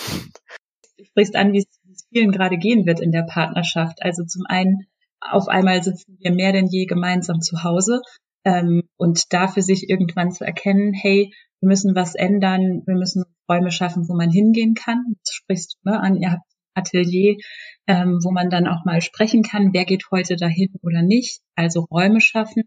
Du 0.97 1.05
sprichst 1.05 1.35
an, 1.35 1.53
wie 1.53 1.59
es 1.59 2.05
vielen 2.11 2.31
gerade 2.31 2.57
gehen 2.57 2.87
wird 2.87 2.99
in 2.99 3.11
der 3.11 3.23
Partnerschaft. 3.23 4.01
Also 4.01 4.23
zum 4.25 4.45
einen, 4.47 4.87
auf 5.21 5.47
einmal 5.47 5.83
sitzen 5.83 6.17
wir 6.19 6.33
mehr 6.33 6.53
denn 6.53 6.67
je 6.67 6.85
gemeinsam 6.85 7.39
zu 7.41 7.63
Hause 7.63 8.01
ähm, 8.45 8.83
und 8.97 9.31
dafür 9.31 9.61
sich 9.61 9.89
irgendwann 9.89 10.31
zu 10.31 10.43
erkennen, 10.43 10.93
hey, 10.93 11.31
wir 11.61 11.67
müssen 11.67 11.95
was 11.95 12.15
ändern, 12.15 12.83
wir 12.85 12.95
müssen 12.95 13.25
Räume 13.49 13.71
schaffen, 13.71 14.07
wo 14.07 14.15
man 14.15 14.29
hingehen 14.29 14.75
kann. 14.75 15.15
Das 15.23 15.33
sprichst 15.33 15.77
du 15.83 15.89
ne, 15.89 15.99
an, 15.99 16.15
ihr 16.15 16.31
habt 16.31 16.43
Atelier, 16.73 17.37
ähm, 17.87 18.19
wo 18.23 18.31
man 18.31 18.49
dann 18.49 18.67
auch 18.67 18.85
mal 18.85 19.01
sprechen 19.01 19.43
kann, 19.43 19.73
wer 19.73 19.85
geht 19.85 20.05
heute 20.11 20.35
dahin 20.35 20.73
oder 20.81 21.01
nicht. 21.01 21.41
Also 21.55 21.81
Räume 21.91 22.21
schaffen. 22.21 22.63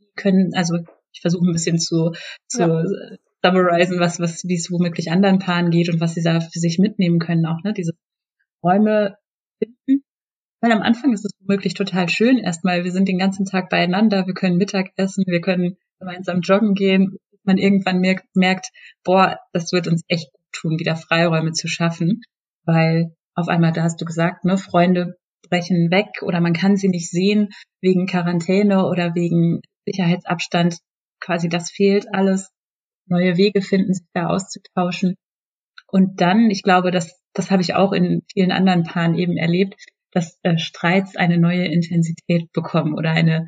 Die 0.00 0.08
können, 0.16 0.52
also 0.54 0.78
ich 1.12 1.20
versuche 1.20 1.46
ein 1.46 1.52
bisschen 1.52 1.78
zu, 1.78 2.12
zu 2.48 2.60
ja. 2.60 2.84
summarizen, 3.44 4.00
was, 4.00 4.20
was, 4.20 4.44
wie 4.44 4.54
es 4.54 4.70
womöglich 4.70 5.10
anderen 5.10 5.38
Paaren 5.38 5.70
geht 5.70 5.90
und 5.90 6.00
was 6.00 6.14
sie 6.14 6.22
da 6.22 6.40
für 6.40 6.58
sich 6.58 6.78
mitnehmen 6.78 7.18
können 7.18 7.44
auch, 7.46 7.62
ne? 7.62 7.72
Diese 7.72 7.92
Räume 8.62 9.18
finden. 9.58 10.04
Weil 10.60 10.72
am 10.72 10.82
Anfang 10.82 11.12
ist 11.12 11.24
es 11.24 11.32
womöglich 11.40 11.74
total 11.74 12.08
schön. 12.08 12.38
Erstmal, 12.38 12.84
wir 12.84 12.92
sind 12.92 13.08
den 13.08 13.18
ganzen 13.18 13.44
Tag 13.44 13.68
beieinander, 13.68 14.26
wir 14.26 14.34
können 14.34 14.56
Mittag 14.56 14.92
essen, 14.96 15.24
wir 15.26 15.40
können 15.40 15.76
gemeinsam 15.98 16.40
joggen 16.40 16.74
gehen, 16.74 17.18
man 17.44 17.58
irgendwann 17.58 18.00
merkt, 18.00 18.24
merkt, 18.34 18.68
boah, 19.04 19.38
das 19.52 19.72
wird 19.72 19.88
uns 19.88 20.02
echt 20.08 20.32
gut 20.32 20.52
tun, 20.52 20.78
wieder 20.78 20.96
Freiräume 20.96 21.52
zu 21.52 21.68
schaffen, 21.68 22.22
weil 22.64 23.14
auf 23.34 23.48
einmal, 23.48 23.72
da 23.72 23.82
hast 23.82 24.00
du 24.00 24.04
gesagt, 24.04 24.44
ne, 24.44 24.58
Freunde 24.58 25.16
brechen 25.48 25.90
weg 25.90 26.22
oder 26.22 26.40
man 26.40 26.52
kann 26.52 26.76
sie 26.76 26.88
nicht 26.88 27.10
sehen 27.10 27.48
wegen 27.80 28.06
Quarantäne 28.06 28.86
oder 28.86 29.14
wegen 29.14 29.60
Sicherheitsabstand. 29.86 30.78
Quasi 31.20 31.48
das 31.48 31.70
fehlt 31.70 32.06
alles. 32.12 32.50
Neue 33.06 33.36
Wege 33.36 33.62
finden, 33.62 33.92
sich 33.92 34.06
da 34.14 34.26
auszutauschen. 34.26 35.16
Und 35.88 36.20
dann, 36.20 36.50
ich 36.50 36.62
glaube, 36.62 36.90
das, 36.90 37.20
das 37.34 37.50
habe 37.50 37.62
ich 37.62 37.74
auch 37.74 37.92
in 37.92 38.22
vielen 38.32 38.52
anderen 38.52 38.84
Paaren 38.84 39.14
eben 39.14 39.36
erlebt, 39.36 39.74
dass 40.12 40.38
äh, 40.42 40.58
Streits 40.58 41.16
eine 41.16 41.38
neue 41.38 41.66
Intensität 41.66 42.50
bekommen 42.52 42.94
oder 42.94 43.10
eine 43.10 43.46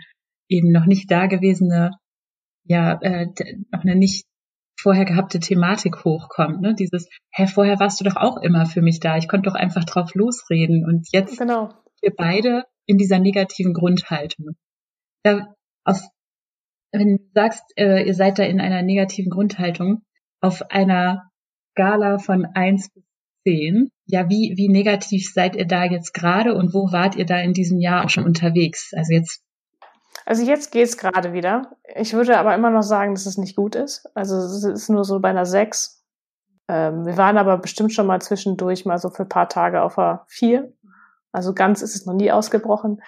eben 0.48 0.72
noch 0.72 0.86
nicht 0.86 1.10
dagewesene 1.10 1.92
ja 2.64 3.00
äh, 3.02 3.26
noch 3.70 3.82
eine 3.82 3.96
nicht 3.96 4.26
vorher 4.78 5.04
gehabte 5.04 5.40
Thematik 5.40 6.04
hochkommt. 6.04 6.60
Ne? 6.60 6.74
Dieses, 6.74 7.08
hä, 7.32 7.46
vorher 7.46 7.80
warst 7.80 8.00
du 8.00 8.04
doch 8.04 8.16
auch 8.16 8.36
immer 8.38 8.66
für 8.66 8.82
mich 8.82 9.00
da. 9.00 9.16
Ich 9.16 9.28
konnte 9.28 9.48
doch 9.48 9.54
einfach 9.54 9.84
drauf 9.84 10.14
losreden. 10.14 10.84
Und 10.84 11.08
jetzt 11.12 11.38
genau. 11.38 11.70
wir 12.02 12.14
beide 12.14 12.64
in 12.86 12.98
dieser 12.98 13.18
negativen 13.18 13.72
Grundhaltung. 13.72 14.56
Da 15.22 15.54
auf, 15.84 16.00
wenn 16.92 17.16
du 17.16 17.24
sagst, 17.34 17.64
äh, 17.76 18.06
ihr 18.06 18.14
seid 18.14 18.38
da 18.38 18.42
in 18.44 18.60
einer 18.60 18.82
negativen 18.82 19.30
Grundhaltung, 19.30 20.02
auf 20.40 20.70
einer 20.70 21.30
Skala 21.72 22.18
von 22.18 22.44
eins 22.44 22.90
bis 22.90 23.04
zehn, 23.46 23.90
ja, 24.06 24.28
wie, 24.28 24.54
wie 24.56 24.68
negativ 24.68 25.32
seid 25.32 25.56
ihr 25.56 25.66
da 25.66 25.84
jetzt 25.84 26.12
gerade 26.12 26.54
und 26.54 26.74
wo 26.74 26.92
wart 26.92 27.16
ihr 27.16 27.24
da 27.24 27.38
in 27.40 27.52
diesem 27.52 27.78
Jahr 27.78 28.04
auch 28.04 28.10
schon 28.10 28.24
unterwegs? 28.24 28.92
Also 28.94 29.12
jetzt 29.12 29.42
also 30.26 30.42
jetzt 30.42 30.72
geht's 30.72 30.96
gerade 30.96 31.32
wieder. 31.32 31.76
Ich 31.94 32.14
würde 32.14 32.38
aber 32.38 32.54
immer 32.54 32.70
noch 32.70 32.82
sagen, 32.82 33.14
dass 33.14 33.26
es 33.26 33.38
nicht 33.38 33.56
gut 33.56 33.74
ist. 33.74 34.08
Also 34.14 34.36
es 34.36 34.64
ist 34.64 34.88
nur 34.88 35.04
so 35.04 35.20
bei 35.20 35.30
einer 35.30 35.46
6. 35.46 36.02
Ähm, 36.68 37.04
wir 37.04 37.16
waren 37.16 37.36
aber 37.36 37.58
bestimmt 37.58 37.92
schon 37.92 38.06
mal 38.06 38.22
zwischendurch 38.22 38.86
mal 38.86 38.98
so 38.98 39.10
für 39.10 39.24
ein 39.24 39.28
paar 39.28 39.48
Tage 39.48 39.82
auf 39.82 39.98
einer 39.98 40.24
4. 40.28 40.72
Also 41.32 41.52
ganz 41.52 41.82
ist 41.82 41.94
es 41.94 42.06
noch 42.06 42.14
nie 42.14 42.32
ausgebrochen. 42.32 43.02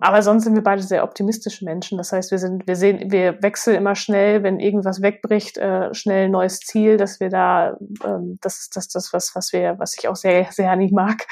Aber 0.00 0.22
sonst 0.22 0.44
sind 0.44 0.54
wir 0.54 0.62
beide 0.62 0.82
sehr 0.82 1.04
optimistische 1.04 1.64
Menschen. 1.64 1.98
Das 1.98 2.12
heißt, 2.12 2.30
wir 2.30 2.38
sind, 2.38 2.66
wir 2.66 2.76
sehen, 2.76 3.10
wir 3.10 3.42
wechseln 3.42 3.76
immer 3.76 3.94
schnell, 3.94 4.42
wenn 4.42 4.60
irgendwas 4.60 5.02
wegbricht, 5.02 5.58
äh, 5.58 5.92
schnell 5.94 6.26
ein 6.26 6.30
neues 6.30 6.60
Ziel, 6.60 6.96
dass 6.96 7.20
wir 7.20 7.30
da, 7.30 7.76
ähm, 8.04 8.38
das 8.40 8.58
ist 8.58 8.76
das, 8.76 8.88
das, 8.88 9.12
was, 9.12 9.34
was 9.34 9.52
wir, 9.52 9.78
was 9.78 9.96
ich 9.98 10.08
auch 10.08 10.16
sehr, 10.16 10.46
sehr 10.50 10.76
nicht 10.76 10.92
mag, 10.92 11.26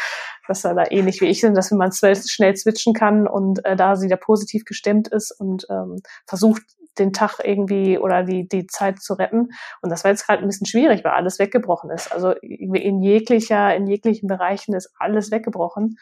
dass 0.49 0.65
er 0.65 0.75
da 0.75 0.85
ähnlich 0.91 1.21
wie 1.21 1.27
ich 1.27 1.41
sind, 1.41 1.57
dass 1.57 1.71
man 1.71 1.93
schnell 1.93 2.57
switchen 2.57 2.95
kann 2.95 3.27
und 3.27 3.65
äh, 3.65 3.77
da 3.77 3.97
sie 3.97 4.09
da 4.09 4.17
positiv 4.17 4.65
gestemmt 4.65 5.09
ist 5.09 5.33
und 5.39 5.67
ähm, 5.71 6.01
versucht, 6.27 6.63
den 6.99 7.13
Tag 7.13 7.41
irgendwie 7.43 7.99
oder 7.99 8.23
die, 8.23 8.49
die 8.49 8.67
Zeit 8.67 9.01
zu 9.01 9.15
retten. 9.15 9.51
Und 9.83 9.91
das 9.91 10.05
war 10.05 10.11
jetzt 10.11 10.27
gerade 10.27 10.43
ein 10.43 10.49
bisschen 10.49 10.67
schwierig, 10.67 11.05
weil 11.05 11.13
alles 11.13 11.39
weggebrochen 11.39 11.91
ist. 11.91 12.13
Also 12.13 12.33
in 12.33 13.03
jeglicher, 13.03 13.75
in 13.75 13.87
jeglichen 13.87 14.29
Bereichen 14.29 14.75
ist 14.75 14.93
alles 14.99 15.31
weggebrochen. 15.31 15.99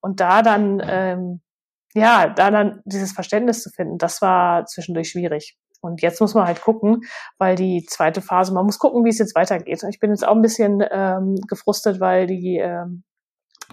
Und 0.00 0.20
da 0.20 0.42
dann, 0.42 0.80
ähm, 0.84 1.40
ja, 1.96 2.28
da 2.28 2.50
dann 2.50 2.82
dieses 2.84 3.12
Verständnis 3.12 3.62
zu 3.62 3.70
finden, 3.70 3.98
das 3.98 4.20
war 4.20 4.66
zwischendurch 4.66 5.10
schwierig. 5.10 5.56
Und 5.80 6.02
jetzt 6.02 6.20
muss 6.20 6.34
man 6.34 6.46
halt 6.46 6.60
gucken, 6.60 7.02
weil 7.38 7.56
die 7.56 7.86
zweite 7.88 8.20
Phase, 8.20 8.52
man 8.52 8.66
muss 8.66 8.78
gucken, 8.78 9.04
wie 9.04 9.10
es 9.10 9.18
jetzt 9.18 9.34
weitergeht. 9.34 9.82
Ich 9.88 9.98
bin 9.98 10.10
jetzt 10.10 10.26
auch 10.26 10.34
ein 10.34 10.42
bisschen 10.42 10.84
ähm, 10.90 11.36
gefrustet, 11.48 12.00
weil 12.00 12.26
die 12.26 12.58
ähm, 12.58 13.04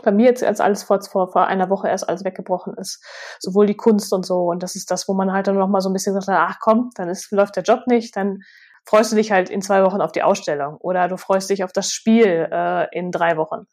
bei 0.04 0.12
mir 0.12 0.26
jetzt 0.26 0.44
als 0.44 0.60
alles 0.60 0.84
vor, 0.84 1.02
vor, 1.02 1.48
einer 1.48 1.70
Woche 1.70 1.88
erst 1.88 2.08
alles 2.08 2.24
weggebrochen 2.24 2.74
ist. 2.78 3.04
Sowohl 3.40 3.66
die 3.66 3.78
Kunst 3.78 4.14
und 4.14 4.26
so. 4.26 4.46
Und 4.46 4.64
das 4.64 4.76
ist 4.76 4.90
das, 4.90 5.08
wo 5.08 5.14
man 5.14 5.32
halt 5.32 5.48
dann 5.48 5.58
noch 5.58 5.68
mal 5.68 5.82
so 5.82 5.90
ein 5.90 5.94
bisschen 5.94 6.14
sagt, 6.14 6.30
ach 6.30 6.58
komm, 6.62 6.92
dann 6.96 7.10
ist, 7.10 7.32
läuft 7.32 7.56
der 7.58 7.64
Job 7.64 7.88
nicht, 7.88 8.16
dann 8.16 8.40
freust 8.86 9.12
du 9.12 9.16
dich 9.16 9.32
halt 9.32 9.50
in 9.50 9.62
zwei 9.62 9.84
Wochen 9.84 10.02
auf 10.02 10.12
die 10.12 10.24
Ausstellung 10.24 10.78
oder 10.78 11.08
du 11.08 11.18
freust 11.18 11.50
dich 11.50 11.64
auf 11.64 11.72
das 11.72 11.92
Spiel 11.92 12.48
äh, 12.52 12.88
in 12.98 13.12
drei 13.12 13.38
Wochen. 13.38 13.66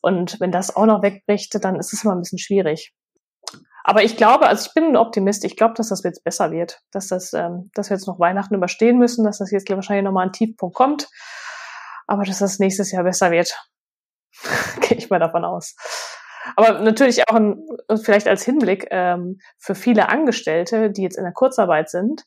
Und 0.00 0.38
wenn 0.40 0.52
das 0.52 0.74
auch 0.74 0.86
noch 0.86 1.02
wegbricht, 1.02 1.56
dann 1.64 1.76
ist 1.76 1.92
es 1.92 2.04
immer 2.04 2.14
ein 2.14 2.20
bisschen 2.20 2.38
schwierig. 2.38 2.92
Aber 3.86 4.02
ich 4.02 4.16
glaube, 4.16 4.46
also 4.46 4.66
ich 4.66 4.74
bin 4.74 4.84
ein 4.84 4.96
Optimist. 4.96 5.44
Ich 5.44 5.56
glaube, 5.56 5.74
dass 5.74 5.90
das 5.90 6.02
jetzt 6.02 6.24
besser 6.24 6.50
wird, 6.50 6.80
dass 6.90 7.08
das, 7.08 7.34
ähm, 7.34 7.70
dass 7.74 7.90
wir 7.90 7.96
jetzt 7.96 8.06
noch 8.06 8.18
Weihnachten 8.18 8.54
überstehen 8.54 8.98
müssen, 8.98 9.24
dass 9.24 9.38
das 9.38 9.50
jetzt 9.50 9.68
wahrscheinlich 9.68 10.04
nochmal 10.04 10.26
ein 10.26 10.32
Tiefpunkt 10.32 10.74
kommt, 10.74 11.08
aber 12.06 12.24
dass 12.24 12.38
das 12.38 12.58
nächstes 12.58 12.90
Jahr 12.90 13.04
besser 13.04 13.30
wird. 13.30 13.54
Gehe 14.80 14.96
ich 14.96 15.10
mal 15.10 15.20
davon 15.20 15.44
aus. 15.44 15.76
Aber 16.56 16.80
natürlich 16.80 17.28
auch 17.28 17.34
ein, 17.34 17.62
vielleicht 18.02 18.26
als 18.26 18.42
Hinblick 18.42 18.88
ähm, 18.90 19.38
für 19.58 19.74
viele 19.74 20.08
Angestellte, 20.08 20.90
die 20.90 21.02
jetzt 21.02 21.18
in 21.18 21.24
der 21.24 21.32
Kurzarbeit 21.32 21.90
sind, 21.90 22.24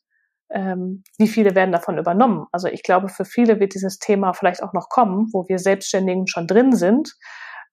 ähm, 0.51 1.03
wie 1.17 1.27
viele 1.27 1.55
werden 1.55 1.71
davon 1.71 1.97
übernommen? 1.97 2.45
Also 2.51 2.67
ich 2.67 2.83
glaube, 2.83 3.09
für 3.09 3.25
viele 3.25 3.59
wird 3.59 3.73
dieses 3.73 3.97
Thema 3.97 4.33
vielleicht 4.33 4.61
auch 4.61 4.73
noch 4.73 4.89
kommen, 4.89 5.29
wo 5.33 5.47
wir 5.47 5.59
Selbstständigen 5.59 6.27
schon 6.27 6.47
drin 6.47 6.75
sind, 6.75 7.13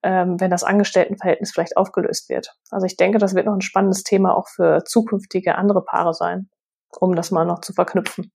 ähm, 0.05 0.39
wenn 0.39 0.51
das 0.51 0.63
Angestelltenverhältnis 0.63 1.51
vielleicht 1.51 1.77
aufgelöst 1.77 2.29
wird. 2.29 2.55
Also 2.71 2.87
ich 2.87 2.97
denke, 2.97 3.19
das 3.19 3.35
wird 3.35 3.47
noch 3.47 3.55
ein 3.55 3.63
spannendes 3.63 4.05
Thema 4.05 4.37
auch 4.37 4.49
für 4.49 4.85
zukünftige 4.85 5.57
andere 5.57 5.83
Paare 5.83 6.13
sein, 6.13 6.51
um 7.01 7.17
das 7.17 7.31
mal 7.31 7.47
noch 7.47 7.63
zu 7.63 7.73
verknüpfen. 7.73 8.31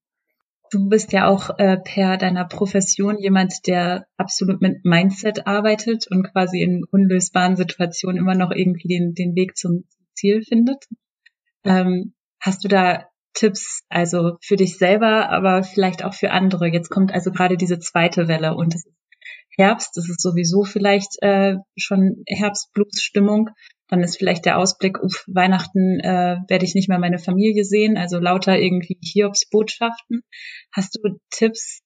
Du 0.72 0.88
bist 0.88 1.12
ja 1.12 1.28
auch 1.28 1.58
äh, 1.58 1.78
per 1.78 2.16
deiner 2.16 2.44
Profession 2.44 3.18
jemand, 3.18 3.66
der 3.66 4.06
absolut 4.16 4.60
mit 4.60 4.84
Mindset 4.84 5.46
arbeitet 5.46 6.06
und 6.10 6.30
quasi 6.32 6.62
in 6.62 6.84
unlösbaren 6.90 7.56
Situationen 7.56 8.18
immer 8.18 8.34
noch 8.34 8.50
irgendwie 8.50 8.88
den, 8.88 9.14
den 9.14 9.34
Weg 9.34 9.56
zum 9.56 9.84
Ziel 10.14 10.42
findet. 10.42 10.84
Ähm, 11.64 12.14
hast 12.40 12.64
du 12.64 12.68
da 12.68 13.06
Tipps, 13.32 13.84
also 13.88 14.36
für 14.42 14.56
dich 14.56 14.76
selber, 14.76 15.30
aber 15.30 15.62
vielleicht 15.62 16.04
auch 16.04 16.14
für 16.14 16.30
andere? 16.30 16.68
Jetzt 16.68 16.90
kommt 16.90 17.12
also 17.12 17.30
gerade 17.30 17.56
diese 17.56 17.78
zweite 17.78 18.28
Welle 18.28 18.54
und 18.54 18.74
es 18.74 18.86
ist 18.86 18.99
Herbst, 19.60 19.96
es 19.98 20.08
ist 20.08 20.22
sowieso 20.22 20.64
vielleicht 20.64 21.22
äh, 21.22 21.56
schon 21.76 22.22
Herbstbluesstimmung 22.26 23.50
dann 23.90 24.02
ist 24.04 24.16
vielleicht 24.16 24.46
der 24.46 24.56
Ausblick, 24.56 25.02
uff, 25.02 25.24
Weihnachten 25.26 25.98
äh, 25.98 26.36
werde 26.46 26.64
ich 26.64 26.74
nicht 26.74 26.88
mehr 26.88 27.00
meine 27.00 27.18
Familie 27.18 27.64
sehen, 27.64 27.98
also 27.98 28.20
lauter 28.20 28.56
irgendwie 28.56 28.96
Hiobs-Botschaften. 29.02 30.22
Hast 30.72 30.94
du 30.94 31.18
Tipps, 31.30 31.80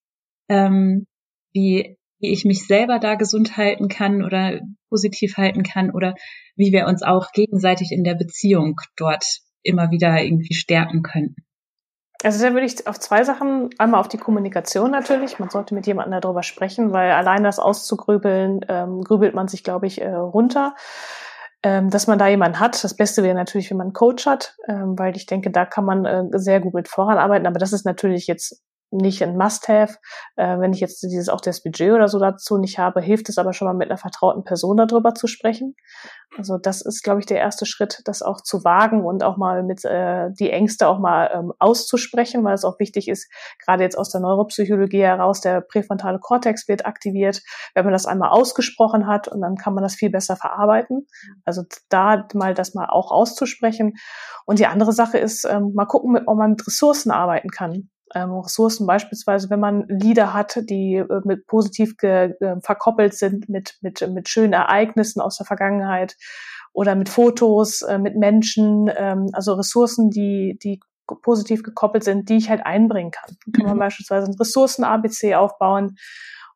ähm, 0.50 1.06
wie, 1.54 1.96
wie 2.20 2.30
ich 2.30 2.44
mich 2.44 2.66
selber 2.66 2.98
da 2.98 3.14
gesund 3.14 3.56
halten 3.56 3.88
kann 3.88 4.22
oder 4.22 4.60
positiv 4.90 5.38
halten 5.38 5.62
kann 5.62 5.90
oder 5.90 6.14
wie 6.56 6.72
wir 6.72 6.86
uns 6.86 7.02
auch 7.02 7.32
gegenseitig 7.32 7.90
in 7.90 8.04
der 8.04 8.14
Beziehung 8.14 8.76
dort 8.96 9.40
immer 9.62 9.90
wieder 9.90 10.22
irgendwie 10.22 10.54
stärken 10.54 11.02
könnten? 11.02 11.46
Also 12.24 12.42
da 12.42 12.52
würde 12.52 12.66
ich 12.66 12.86
auf 12.86 12.98
zwei 12.98 13.22
Sachen, 13.22 13.70
einmal 13.78 14.00
auf 14.00 14.08
die 14.08 14.18
Kommunikation 14.18 14.90
natürlich. 14.90 15.38
Man 15.38 15.50
sollte 15.50 15.74
mit 15.74 15.86
jemandem 15.86 16.20
darüber 16.20 16.42
sprechen, 16.42 16.92
weil 16.92 17.12
allein 17.12 17.44
das 17.44 17.58
auszugrübeln, 17.58 18.60
ähm, 18.68 19.02
grübelt 19.02 19.34
man 19.34 19.46
sich, 19.46 19.62
glaube 19.62 19.86
ich, 19.86 20.00
äh, 20.00 20.08
runter 20.08 20.74
ähm, 21.64 21.88
dass 21.88 22.06
man 22.06 22.18
da 22.18 22.28
jemanden 22.28 22.60
hat. 22.60 22.84
Das 22.84 22.94
Beste 22.94 23.22
wäre 23.22 23.34
natürlich, 23.34 23.70
wenn 23.70 23.78
man 23.78 23.86
einen 23.86 23.94
Coach 23.94 24.26
hat, 24.26 24.54
ähm, 24.68 24.98
weil 24.98 25.16
ich 25.16 25.24
denke, 25.24 25.50
da 25.50 25.64
kann 25.64 25.86
man 25.86 26.04
äh, 26.04 26.24
sehr 26.32 26.60
gut 26.60 26.74
mit 26.74 26.88
voranarbeiten. 26.88 27.46
Aber 27.46 27.58
das 27.58 27.72
ist 27.72 27.86
natürlich 27.86 28.26
jetzt 28.26 28.62
nicht 28.94 29.22
ein 29.22 29.36
Must-Have. 29.36 29.96
Äh, 30.36 30.58
wenn 30.58 30.72
ich 30.72 30.80
jetzt 30.80 31.02
dieses 31.02 31.28
auch 31.28 31.40
das 31.40 31.62
Budget 31.62 31.92
oder 31.92 32.08
so 32.08 32.18
dazu 32.18 32.58
nicht 32.58 32.78
habe, 32.78 33.00
hilft 33.00 33.28
es 33.28 33.38
aber 33.38 33.52
schon 33.52 33.66
mal 33.66 33.74
mit 33.74 33.90
einer 33.90 33.98
vertrauten 33.98 34.44
Person 34.44 34.76
darüber 34.76 35.14
zu 35.14 35.26
sprechen. 35.26 35.74
Also 36.36 36.58
das 36.58 36.80
ist, 36.80 37.02
glaube 37.02 37.20
ich, 37.20 37.26
der 37.26 37.38
erste 37.38 37.64
Schritt, 37.66 38.00
das 38.06 38.22
auch 38.22 38.40
zu 38.40 38.64
wagen 38.64 39.04
und 39.04 39.22
auch 39.22 39.36
mal 39.36 39.62
mit 39.62 39.84
äh, 39.84 40.30
die 40.38 40.50
Ängste 40.50 40.88
auch 40.88 40.98
mal 40.98 41.30
ähm, 41.32 41.52
auszusprechen, 41.58 42.44
weil 42.44 42.54
es 42.54 42.64
auch 42.64 42.78
wichtig 42.80 43.08
ist, 43.08 43.30
gerade 43.64 43.84
jetzt 43.84 43.96
aus 43.96 44.10
der 44.10 44.20
Neuropsychologie 44.20 45.02
heraus, 45.02 45.40
der 45.40 45.60
präfrontale 45.60 46.18
Kortex 46.18 46.66
wird 46.66 46.86
aktiviert, 46.86 47.42
wenn 47.74 47.84
man 47.84 47.92
das 47.92 48.06
einmal 48.06 48.30
ausgesprochen 48.30 49.06
hat 49.06 49.28
und 49.28 49.40
dann 49.40 49.56
kann 49.56 49.74
man 49.74 49.84
das 49.84 49.94
viel 49.94 50.10
besser 50.10 50.36
verarbeiten. 50.36 51.06
Also 51.44 51.62
da 51.88 52.26
mal 52.34 52.54
das 52.54 52.74
mal 52.74 52.86
auch 52.88 53.10
auszusprechen. 53.10 53.94
Und 54.44 54.58
die 54.58 54.66
andere 54.66 54.92
Sache 54.92 55.18
ist, 55.18 55.44
ähm, 55.44 55.72
mal 55.74 55.86
gucken, 55.86 56.18
ob 56.26 56.36
man 56.36 56.50
mit 56.50 56.66
Ressourcen 56.66 57.10
arbeiten 57.10 57.50
kann 57.50 57.90
ähm, 58.14 58.32
Ressourcen, 58.32 58.86
beispielsweise 58.86 59.50
wenn 59.50 59.60
man 59.60 59.86
Lieder 59.88 60.32
hat, 60.32 60.58
die 60.68 60.96
äh, 60.96 61.20
mit 61.24 61.46
positiv 61.46 61.96
ge, 61.96 62.34
äh, 62.40 62.60
verkoppelt 62.60 63.14
sind 63.14 63.48
mit, 63.48 63.78
mit, 63.80 64.06
mit 64.08 64.28
schönen 64.28 64.52
Ereignissen 64.52 65.20
aus 65.20 65.36
der 65.36 65.46
Vergangenheit 65.46 66.16
oder 66.72 66.94
mit 66.94 67.08
Fotos, 67.08 67.82
äh, 67.82 67.98
mit 67.98 68.16
Menschen, 68.16 68.90
ähm, 68.96 69.30
also 69.32 69.54
Ressourcen, 69.54 70.10
die, 70.10 70.58
die 70.62 70.80
positiv 71.22 71.62
gekoppelt 71.62 72.04
sind, 72.04 72.28
die 72.28 72.36
ich 72.36 72.50
halt 72.50 72.64
einbringen 72.64 73.10
kann. 73.10 73.36
Kann 73.54 73.66
man 73.66 73.76
mhm. 73.76 73.80
beispielsweise 73.80 74.30
ein 74.30 74.36
Ressourcen-ABC 74.38 75.34
aufbauen, 75.34 75.96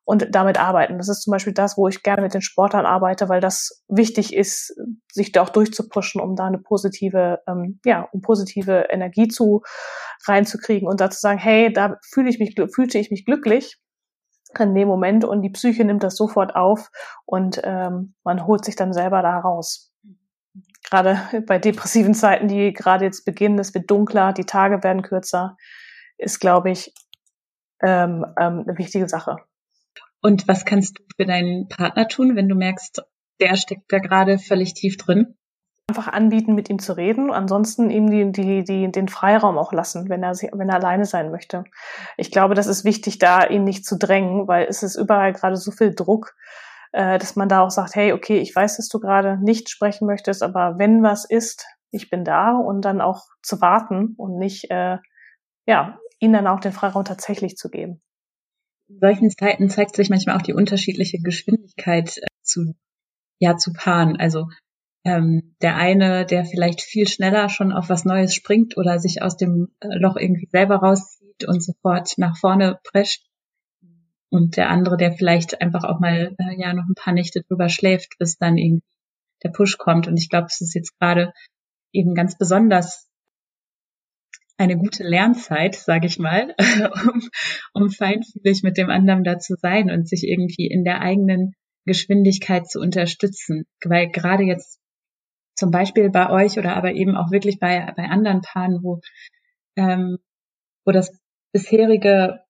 und 0.05 0.27
damit 0.31 0.59
arbeiten. 0.59 0.97
Das 0.97 1.07
ist 1.07 1.21
zum 1.21 1.31
Beispiel 1.31 1.53
das, 1.53 1.77
wo 1.77 1.87
ich 1.87 2.01
gerne 2.01 2.23
mit 2.23 2.33
den 2.33 2.41
Sportlern 2.41 2.85
arbeite, 2.85 3.29
weil 3.29 3.41
das 3.41 3.83
wichtig 3.87 4.33
ist, 4.35 4.75
sich 5.11 5.31
da 5.31 5.43
auch 5.43 5.49
durchzupushen, 5.49 6.19
um 6.19 6.35
da 6.35 6.45
eine 6.45 6.57
positive, 6.57 7.39
ähm, 7.47 7.79
ja, 7.85 8.07
um 8.11 8.21
positive 8.21 8.87
Energie 8.89 9.27
zu 9.27 9.61
reinzukriegen 10.27 10.87
und 10.87 10.99
da 10.99 11.09
zu 11.09 11.19
sagen, 11.19 11.39
hey, 11.39 11.71
da 11.71 11.97
fühle 12.01 12.29
ich 12.29 12.39
mich, 12.39 12.55
fühlte 12.73 12.97
ich 12.97 13.11
mich 13.11 13.25
glücklich 13.25 13.77
in 14.57 14.73
dem 14.73 14.87
Moment 14.87 15.25
und 15.25 15.41
die 15.41 15.51
Psyche 15.51 15.85
nimmt 15.85 16.03
das 16.03 16.15
sofort 16.15 16.55
auf 16.55 16.89
und 17.25 17.61
ähm, 17.63 18.15
man 18.23 18.47
holt 18.47 18.65
sich 18.65 18.75
dann 18.75 18.93
selber 18.93 19.21
da 19.21 19.39
raus. 19.39 19.93
Gerade 20.89 21.19
bei 21.47 21.59
depressiven 21.59 22.15
Zeiten, 22.15 22.47
die 22.47 22.73
gerade 22.73 23.05
jetzt 23.05 23.25
beginnen, 23.25 23.59
es 23.59 23.73
wird 23.73 23.91
dunkler, 23.91 24.33
die 24.33 24.45
Tage 24.45 24.83
werden 24.83 25.03
kürzer, 25.03 25.55
ist, 26.17 26.39
glaube 26.39 26.71
ich, 26.71 26.93
ähm, 27.81 28.25
ähm, 28.39 28.65
eine 28.67 28.77
wichtige 28.77 29.07
Sache. 29.07 29.37
Und 30.21 30.47
was 30.47 30.65
kannst 30.65 30.99
du 30.99 31.03
für 31.15 31.25
deinen 31.25 31.67
Partner 31.69 32.07
tun, 32.07 32.35
wenn 32.35 32.49
du 32.49 32.55
merkst, 32.55 33.01
der 33.39 33.55
steckt 33.55 33.91
da 33.91 33.99
gerade 33.99 34.37
völlig 34.37 34.73
tief 34.73 34.97
drin? 34.97 35.35
Einfach 35.89 36.07
anbieten, 36.07 36.53
mit 36.53 36.69
ihm 36.69 36.79
zu 36.79 36.95
reden. 36.95 37.31
Ansonsten 37.31 37.89
ihm 37.89 38.11
die, 38.11 38.31
die, 38.31 38.63
die, 38.63 38.91
den 38.91 39.07
Freiraum 39.07 39.57
auch 39.57 39.73
lassen, 39.73 40.09
wenn 40.09 40.21
er, 40.21 40.33
wenn 40.33 40.69
er 40.69 40.75
alleine 40.75 41.05
sein 41.05 41.31
möchte. 41.31 41.63
Ich 42.17 42.31
glaube, 42.31 42.53
das 42.53 42.67
ist 42.67 42.83
wichtig, 42.83 43.17
da 43.17 43.45
ihn 43.45 43.63
nicht 43.63 43.85
zu 43.85 43.97
drängen, 43.97 44.47
weil 44.47 44.67
es 44.67 44.83
ist 44.83 44.95
überall 44.95 45.33
gerade 45.33 45.55
so 45.55 45.71
viel 45.71 45.95
Druck, 45.95 46.35
äh, 46.91 47.17
dass 47.17 47.35
man 47.35 47.49
da 47.49 47.61
auch 47.61 47.71
sagt, 47.71 47.95
hey, 47.95 48.11
okay, 48.13 48.37
ich 48.39 48.55
weiß, 48.55 48.77
dass 48.77 48.87
du 48.89 48.99
gerade 48.99 49.37
nicht 49.41 49.69
sprechen 49.69 50.05
möchtest, 50.05 50.43
aber 50.43 50.77
wenn 50.77 51.01
was 51.01 51.25
ist, 51.25 51.65
ich 51.91 52.11
bin 52.11 52.23
da 52.23 52.51
und 52.51 52.81
dann 52.81 53.01
auch 53.01 53.23
zu 53.41 53.61
warten 53.61 54.13
und 54.17 54.37
nicht, 54.37 54.69
äh, 54.69 54.97
ja, 55.65 55.97
ihnen 56.19 56.33
dann 56.33 56.47
auch 56.47 56.59
den 56.59 56.73
Freiraum 56.73 57.05
tatsächlich 57.05 57.55
zu 57.55 57.69
geben 57.69 58.01
in 58.89 58.99
solchen 58.99 59.29
Zeiten 59.29 59.69
zeigt 59.69 59.95
sich 59.95 60.09
manchmal 60.09 60.35
auch 60.35 60.41
die 60.41 60.53
unterschiedliche 60.53 61.19
Geschwindigkeit 61.19 62.17
äh, 62.17 62.25
zu, 62.41 62.73
ja, 63.37 63.55
zu 63.55 63.71
Paaren. 63.71 64.17
Also 64.17 64.47
ähm, 65.05 65.55
der 65.61 65.75
eine, 65.77 66.25
der 66.25 66.43
vielleicht 66.43 66.81
viel 66.81 67.07
schneller 67.07 67.49
schon 67.49 67.71
auf 67.71 67.89
was 67.89 68.03
Neues 68.03 68.33
springt 68.33 68.77
oder 68.77 68.99
sich 68.99 69.21
aus 69.21 69.37
dem 69.37 69.69
äh, 69.79 69.97
Loch 69.97 70.17
irgendwie 70.17 70.47
selber 70.51 70.77
rauszieht 70.77 71.45
und 71.47 71.63
sofort 71.63 72.17
nach 72.17 72.37
vorne 72.37 72.79
prescht. 72.83 73.25
Und 74.31 74.57
der 74.57 74.69
andere, 74.69 74.97
der 74.97 75.13
vielleicht 75.13 75.61
einfach 75.61 75.83
auch 75.83 75.99
mal 75.99 76.35
äh, 76.37 76.59
ja 76.59 76.73
noch 76.73 76.85
ein 76.87 76.95
paar 76.95 77.13
Nächte 77.13 77.41
drüber 77.43 77.69
schläft, 77.69 78.17
bis 78.19 78.37
dann 78.37 78.57
irgendwie 78.57 78.83
der 79.43 79.49
Push 79.49 79.77
kommt. 79.77 80.07
Und 80.07 80.17
ich 80.17 80.29
glaube, 80.29 80.47
es 80.49 80.61
ist 80.61 80.73
jetzt 80.73 80.97
gerade 80.99 81.31
eben 81.93 82.13
ganz 82.15 82.37
besonders 82.37 83.08
eine 84.59 84.77
gute 84.77 85.03
Lernzeit, 85.03 85.75
sage 85.75 86.05
ich 86.05 86.19
mal, 86.19 86.53
um, 87.13 87.29
um 87.73 87.89
feinfühlig 87.89 88.61
mit 88.61 88.77
dem 88.77 88.89
anderen 88.89 89.23
da 89.23 89.39
zu 89.39 89.55
sein 89.55 89.89
und 89.89 90.07
sich 90.07 90.27
irgendwie 90.27 90.67
in 90.67 90.83
der 90.83 91.01
eigenen 91.01 91.53
Geschwindigkeit 91.85 92.67
zu 92.69 92.79
unterstützen. 92.79 93.65
Weil 93.83 94.11
gerade 94.11 94.43
jetzt 94.43 94.79
zum 95.55 95.71
Beispiel 95.71 96.09
bei 96.09 96.29
euch 96.29 96.59
oder 96.59 96.75
aber 96.75 96.91
eben 96.91 97.15
auch 97.15 97.31
wirklich 97.31 97.59
bei, 97.59 97.91
bei 97.95 98.03
anderen 98.03 98.41
Paaren, 98.41 98.83
wo, 98.83 98.99
ähm, 99.77 100.17
wo 100.85 100.91
das 100.91 101.17
bisherige 101.53 102.41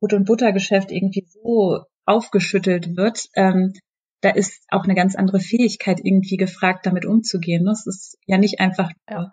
Brot- 0.00 0.12
und 0.12 0.26
Buttergeschäft 0.26 0.92
irgendwie 0.92 1.26
so 1.26 1.80
aufgeschüttelt 2.04 2.94
wird, 2.94 3.28
ähm, 3.36 3.72
da 4.20 4.30
ist 4.30 4.64
auch 4.68 4.84
eine 4.84 4.94
ganz 4.94 5.16
andere 5.16 5.40
Fähigkeit 5.40 6.00
irgendwie 6.02 6.36
gefragt, 6.36 6.84
damit 6.84 7.06
umzugehen. 7.06 7.64
Das 7.64 7.86
ist 7.86 8.18
ja 8.26 8.36
nicht 8.36 8.60
einfach, 8.60 8.90
ja. 9.08 9.32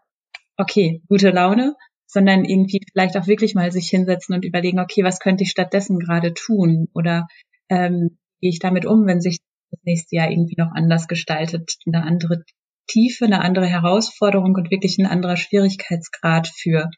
okay, 0.58 1.02
gute 1.08 1.30
Laune, 1.30 1.76
sondern 2.12 2.44
irgendwie 2.44 2.82
vielleicht 2.92 3.16
auch 3.16 3.26
wirklich 3.26 3.56
mal 3.56 3.72
sich 3.72 3.90
hinsetzen 3.90 4.36
und 4.36 4.44
überlegen, 4.44 4.80
okay, 4.80 5.04
was 5.04 5.20
könnte 5.20 5.44
ich 5.44 5.52
stattdessen 5.52 5.98
gerade 5.98 6.34
tun? 6.34 6.90
Oder 6.94 7.28
ähm, 7.70 8.18
gehe 8.42 8.50
ich 8.50 8.60
damit 8.60 8.86
um, 8.86 9.08
wenn 9.08 9.22
sich 9.22 9.40
das 9.72 9.80
nächste 9.84 10.18
Jahr 10.18 10.30
irgendwie 10.30 10.58
noch 10.58 10.72
anders 10.74 11.08
gestaltet, 11.08 11.78
eine 11.86 12.04
andere 12.04 12.44
Tiefe, 12.88 13.24
eine 13.24 13.40
andere 13.40 13.66
Herausforderung 13.66 14.56
und 14.56 14.72
wirklich 14.72 14.98
ein 14.98 15.06
anderer 15.06 15.38
Schwierigkeitsgrad 15.38 16.50
für, 16.50 16.90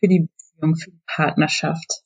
für 0.00 0.08
die 0.08 0.26
Beziehung, 0.26 0.74
für 0.74 0.90
die 0.90 1.02
Partnerschaft. 1.06 2.02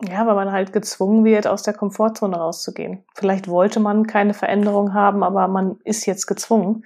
Ja, 0.00 0.28
weil 0.28 0.36
man 0.36 0.52
halt 0.52 0.72
gezwungen 0.72 1.24
wird, 1.24 1.48
aus 1.48 1.64
der 1.64 1.74
Komfortzone 1.74 2.36
rauszugehen. 2.36 3.04
Vielleicht 3.16 3.48
wollte 3.48 3.80
man 3.80 4.06
keine 4.06 4.32
Veränderung 4.32 4.94
haben, 4.94 5.24
aber 5.24 5.48
man 5.48 5.78
ist 5.82 6.06
jetzt 6.06 6.28
gezwungen. 6.28 6.84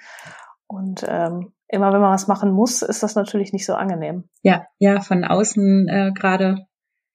Und 0.67 1.05
ähm, 1.07 1.53
immer 1.73 1.93
wenn 1.93 2.01
man 2.01 2.13
was 2.13 2.29
machen 2.29 2.53
muss, 2.53 2.83
ist 2.83 3.03
das 3.03 3.15
natürlich 3.15 3.53
nicht 3.53 3.67
so 3.67 3.75
angenehm. 3.75 4.29
Ja, 4.43 4.67
ja, 4.79 5.01
von 5.01 5.25
außen 5.25 5.89
äh, 5.89 6.13
gerade 6.15 6.67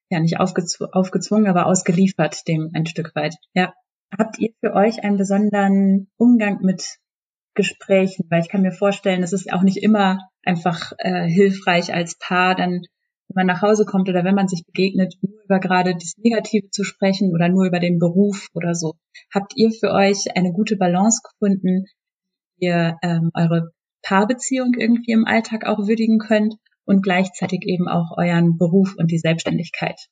ja 0.09 0.19
nicht 0.19 0.39
aufgezw 0.39 0.85
aufgezwungen, 0.91 1.47
aber 1.47 1.67
ausgeliefert 1.67 2.47
dem 2.47 2.71
ein 2.73 2.85
Stück 2.85 3.15
weit. 3.15 3.35
Ja. 3.53 3.73
Habt 4.17 4.39
ihr 4.39 4.51
für 4.61 4.73
euch 4.73 5.03
einen 5.03 5.17
besonderen 5.17 6.09
Umgang 6.17 6.59
mit 6.61 6.97
Gesprächen? 7.55 8.25
Weil 8.29 8.41
ich 8.41 8.49
kann 8.49 8.61
mir 8.61 8.71
vorstellen, 8.71 9.21
es 9.21 9.33
ist 9.33 9.51
auch 9.51 9.63
nicht 9.63 9.83
immer 9.83 10.19
einfach 10.43 10.93
äh, 10.97 11.27
hilfreich 11.27 11.93
als 11.93 12.17
Paar, 12.17 12.55
dann 12.55 12.81
wenn 13.29 13.45
man 13.45 13.47
nach 13.47 13.61
Hause 13.61 13.85
kommt 13.85 14.07
oder 14.07 14.23
wenn 14.23 14.35
man 14.35 14.47
sich 14.47 14.65
begegnet, 14.65 15.15
nur 15.21 15.43
über 15.43 15.59
gerade 15.59 15.93
das 15.93 16.13
Negative 16.17 16.69
zu 16.69 16.83
sprechen 16.83 17.33
oder 17.33 17.49
nur 17.49 17.65
über 17.65 17.79
den 17.79 17.99
Beruf 17.99 18.47
oder 18.53 18.73
so. 18.73 18.93
Habt 19.33 19.51
ihr 19.57 19.71
für 19.71 19.91
euch 19.91 20.35
eine 20.35 20.53
gute 20.53 20.77
Balance 20.77 21.21
gefunden, 21.21 21.85
wie 22.57 22.67
ihr 22.67 22.97
ähm, 23.03 23.31
eure 23.33 23.71
Paarbeziehung 24.07 24.73
irgendwie 24.77 25.11
im 25.11 25.25
Alltag 25.25 25.65
auch 25.65 25.79
würdigen 25.79 26.19
könnt 26.19 26.55
und 26.85 27.03
gleichzeitig 27.03 27.63
eben 27.63 27.89
auch 27.89 28.17
euren 28.17 28.57
Beruf 28.57 28.95
und 28.97 29.11
die 29.11 29.19
Selbstständigkeit? 29.19 30.07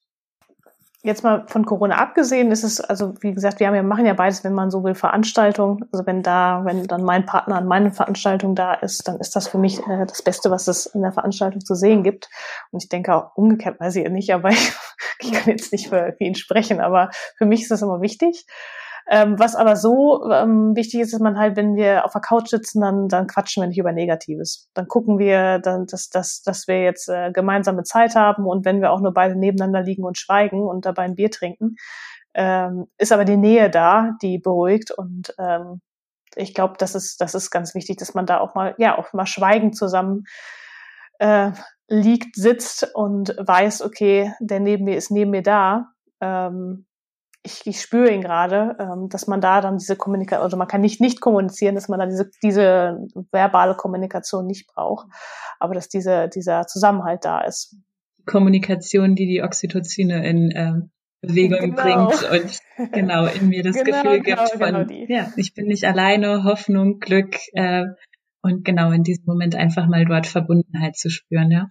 Jetzt 1.01 1.23
mal 1.23 1.45
von 1.47 1.65
Corona 1.65 1.99
abgesehen, 1.99 2.51
ist 2.51 2.63
es, 2.63 2.81
also 2.81 3.13
wie 3.21 3.31
gesagt, 3.31 3.59
wir 3.59 3.67
haben 3.67 3.75
ja, 3.75 3.83
machen 3.83 4.07
ja 4.07 4.15
beides, 4.15 4.43
wenn 4.43 4.55
man 4.55 4.71
so 4.71 4.83
will, 4.83 4.95
Veranstaltungen. 4.95 5.85
Also 5.91 6.05
wenn 6.07 6.23
da, 6.23 6.63
wenn 6.65 6.87
dann 6.87 7.03
mein 7.03 7.27
Partner 7.27 7.57
an 7.57 7.67
meinen 7.67 7.93
Veranstaltungen 7.93 8.55
da 8.55 8.73
ist, 8.73 9.07
dann 9.07 9.19
ist 9.19 9.35
das 9.35 9.47
für 9.47 9.59
mich 9.59 9.79
äh, 9.87 10.05
das 10.07 10.23
Beste, 10.23 10.49
was 10.49 10.67
es 10.67 10.87
in 10.87 11.03
der 11.03 11.11
Veranstaltung 11.11 11.61
zu 11.61 11.75
sehen 11.75 12.03
gibt. 12.03 12.27
Und 12.71 12.83
ich 12.83 12.89
denke 12.89 13.13
auch 13.13 13.35
umgekehrt 13.35 13.79
weiß 13.79 13.97
ich 13.97 14.03
ja 14.03 14.09
nicht, 14.09 14.33
aber 14.33 14.49
ich, 14.49 14.73
ich 15.19 15.31
kann 15.31 15.47
jetzt 15.47 15.71
nicht 15.71 15.89
für, 15.89 16.15
für 16.17 16.23
ihn 16.23 16.35
sprechen, 16.35 16.81
aber 16.81 17.11
für 17.37 17.45
mich 17.45 17.61
ist 17.61 17.71
das 17.71 17.83
immer 17.83 18.01
wichtig. 18.01 18.45
Ähm, 19.07 19.37
was 19.37 19.55
aber 19.55 19.75
so 19.75 20.31
ähm, 20.31 20.75
wichtig 20.75 21.01
ist, 21.01 21.13
ist 21.13 21.21
man 21.21 21.37
halt, 21.37 21.55
wenn 21.55 21.75
wir 21.75 22.05
auf 22.05 22.13
der 22.13 22.21
Couch 22.21 22.49
sitzen, 22.49 22.81
dann, 22.81 23.07
dann 23.07 23.27
quatschen 23.27 23.61
wir 23.61 23.67
nicht 23.67 23.77
über 23.77 23.91
Negatives. 23.91 24.67
Dann 24.73 24.87
gucken 24.87 25.19
wir, 25.19 25.59
dann, 25.59 25.85
dass, 25.85 26.09
dass, 26.09 26.41
dass 26.41 26.67
wir 26.67 26.81
jetzt 26.81 27.07
äh, 27.09 27.31
gemeinsame 27.31 27.83
Zeit 27.83 28.15
haben 28.15 28.45
und 28.47 28.65
wenn 28.65 28.81
wir 28.81 28.91
auch 28.91 29.01
nur 29.01 29.13
beide 29.13 29.35
nebeneinander 29.35 29.83
liegen 29.83 30.03
und 30.03 30.17
schweigen 30.17 30.61
und 30.61 30.85
dabei 30.87 31.03
ein 31.03 31.15
Bier 31.15 31.29
trinken, 31.29 31.75
ähm, 32.33 32.87
ist 32.97 33.11
aber 33.11 33.25
die 33.25 33.37
Nähe 33.37 33.69
da, 33.69 34.11
die 34.23 34.39
beruhigt 34.39 34.89
und 34.89 35.35
ähm, 35.37 35.81
ich 36.35 36.53
glaube, 36.53 36.75
das 36.77 36.95
ist, 36.95 37.21
das 37.21 37.35
ist 37.35 37.51
ganz 37.51 37.75
wichtig, 37.75 37.97
dass 37.97 38.13
man 38.13 38.25
da 38.25 38.39
auch 38.39 38.55
mal, 38.55 38.75
ja, 38.77 38.97
auch 38.97 39.13
mal 39.13 39.25
schweigend 39.25 39.77
zusammen 39.77 40.23
äh, 41.19 41.51
liegt, 41.87 42.35
sitzt 42.35 42.95
und 42.95 43.35
weiß, 43.37 43.83
okay, 43.83 44.33
der 44.39 44.59
neben 44.59 44.85
mir 44.85 44.97
ist 44.97 45.11
neben 45.11 45.31
mir 45.31 45.43
da. 45.43 45.91
Ähm, 46.19 46.85
ich, 47.45 47.61
ich 47.65 47.79
spüre 47.79 48.11
ihn 48.11 48.21
gerade, 48.21 48.75
ähm, 48.79 49.07
dass 49.09 49.27
man 49.27 49.39
da 49.39 49.61
dann 49.61 49.77
diese 49.77 49.95
Kommunikation, 49.95 50.43
also 50.43 50.57
man 50.57 50.67
kann 50.67 50.81
nicht 50.81 50.99
nicht 50.99 51.21
kommunizieren, 51.21 51.75
dass 51.75 51.87
man 51.87 51.99
da 51.99 52.05
diese, 52.07 52.29
diese 52.43 53.07
verbale 53.31 53.75
Kommunikation 53.75 54.47
nicht 54.47 54.67
braucht, 54.67 55.07
aber 55.59 55.75
dass 55.75 55.87
diese, 55.87 56.27
dieser 56.27 56.65
Zusammenhalt 56.67 57.23
da 57.23 57.41
ist. 57.41 57.77
Kommunikation, 58.25 59.15
die 59.15 59.27
die 59.27 59.43
Oxytocine 59.43 60.27
in 60.27 60.51
äh, 60.51 60.73
Bewegung 61.21 61.75
genau. 61.75 62.07
bringt 62.07 62.31
und 62.31 62.91
genau 62.91 63.25
in 63.27 63.49
mir 63.49 63.63
das 63.63 63.75
genau, 63.75 64.01
Gefühl 64.01 64.21
genau, 64.21 64.43
gibt 64.43 64.63
von, 64.63 64.87
genau 64.87 65.05
ja, 65.07 65.31
ich 65.37 65.53
bin 65.53 65.67
nicht 65.67 65.85
alleine, 65.85 66.43
Hoffnung, 66.43 66.99
Glück 66.99 67.37
äh, 67.53 67.85
und 68.41 68.65
genau 68.65 68.91
in 68.91 69.03
diesem 69.03 69.25
Moment 69.25 69.55
einfach 69.55 69.87
mal 69.87 70.05
dort 70.05 70.27
Verbundenheit 70.27 70.95
zu 70.95 71.09
spüren, 71.09 71.51
ja. 71.51 71.67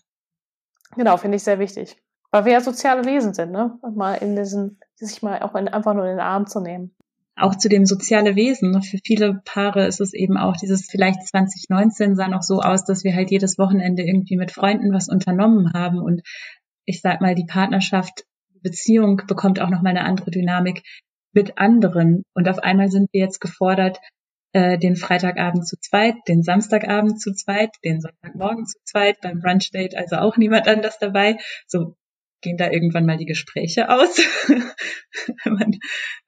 Genau, 0.97 1.17
finde 1.17 1.37
ich 1.37 1.43
sehr 1.43 1.59
wichtig. 1.59 1.97
Weil 2.31 2.45
wir 2.45 2.53
ja 2.53 2.61
soziale 2.61 3.05
Wesen 3.05 3.35
sind, 3.35 3.53
ne? 3.53 3.79
Mal 3.95 4.15
in 4.15 4.37
diesen, 4.37 4.81
sich 4.97 5.23
mal 5.23 5.41
auch 5.43 5.55
in, 5.55 5.69
einfach 5.69 5.95
nur 5.95 6.05
in 6.05 6.13
den 6.13 6.21
Arm 6.21 6.47
zu 6.47 6.61
nehmen. 6.61 6.95
Auch 7.37 7.57
zu 7.57 7.69
dem 7.69 7.85
soziale 7.85 8.37
Wesen. 8.37 8.71
Ne? 8.71 8.83
Für 8.83 8.99
viele 9.05 9.41
Paare 9.45 9.87
ist 9.87 10.01
es 10.01 10.15
eben 10.15 10.37
auch 10.37 10.57
dieses, 10.57 10.87
vielleicht 10.89 11.27
2019 11.27 12.15
sah 12.15 12.29
noch 12.29 12.43
so 12.43 12.61
aus, 12.61 12.85
dass 12.85 13.03
wir 13.03 13.15
halt 13.15 13.31
jedes 13.31 13.59
Wochenende 13.59 14.03
irgendwie 14.03 14.37
mit 14.37 14.53
Freunden 14.53 14.93
was 14.93 15.09
unternommen 15.09 15.73
haben 15.73 15.99
und 15.99 16.23
ich 16.85 17.01
sag 17.01 17.21
mal, 17.21 17.35
die 17.35 17.47
Partnerschaft, 17.47 18.25
Beziehung 18.63 19.23
bekommt 19.27 19.61
auch 19.61 19.71
nochmal 19.71 19.91
eine 19.91 20.05
andere 20.05 20.31
Dynamik 20.31 20.83
mit 21.33 21.59
anderen. 21.59 22.25
Und 22.35 22.49
auf 22.49 22.59
einmal 22.59 22.89
sind 22.89 23.13
wir 23.13 23.21
jetzt 23.21 23.41
gefordert, 23.41 23.99
äh, 24.53 24.79
den 24.79 24.97
Freitagabend 24.97 25.67
zu 25.67 25.77
zweit, 25.81 26.15
den 26.29 26.43
Samstagabend 26.43 27.21
zu 27.21 27.35
zweit, 27.35 27.71
den 27.85 28.01
Sonntagmorgen 28.01 28.67
zu 28.67 28.79
zweit, 28.85 29.21
beim 29.21 29.41
Brunch-Date 29.41 29.97
also 29.97 30.17
auch 30.17 30.37
niemand 30.37 30.69
anders 30.69 30.99
dabei. 30.99 31.39
So, 31.67 31.97
gehen 32.45 32.57
da 32.57 32.71
irgendwann 32.71 33.07
mal 33.07 33.17
die 33.17 33.27
Gespräche 33.27 33.89
aus, 33.89 34.19
wenn, 35.45 35.53
man, 35.53 35.73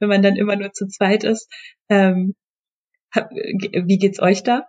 wenn 0.00 0.08
man 0.08 0.22
dann 0.22 0.34
immer 0.34 0.56
nur 0.56 0.72
zu 0.72 0.88
zweit 0.88 1.22
ist. 1.22 1.48
Ähm, 1.88 2.34
wie 3.14 3.98
geht's 3.98 4.20
euch 4.20 4.42
da? 4.42 4.66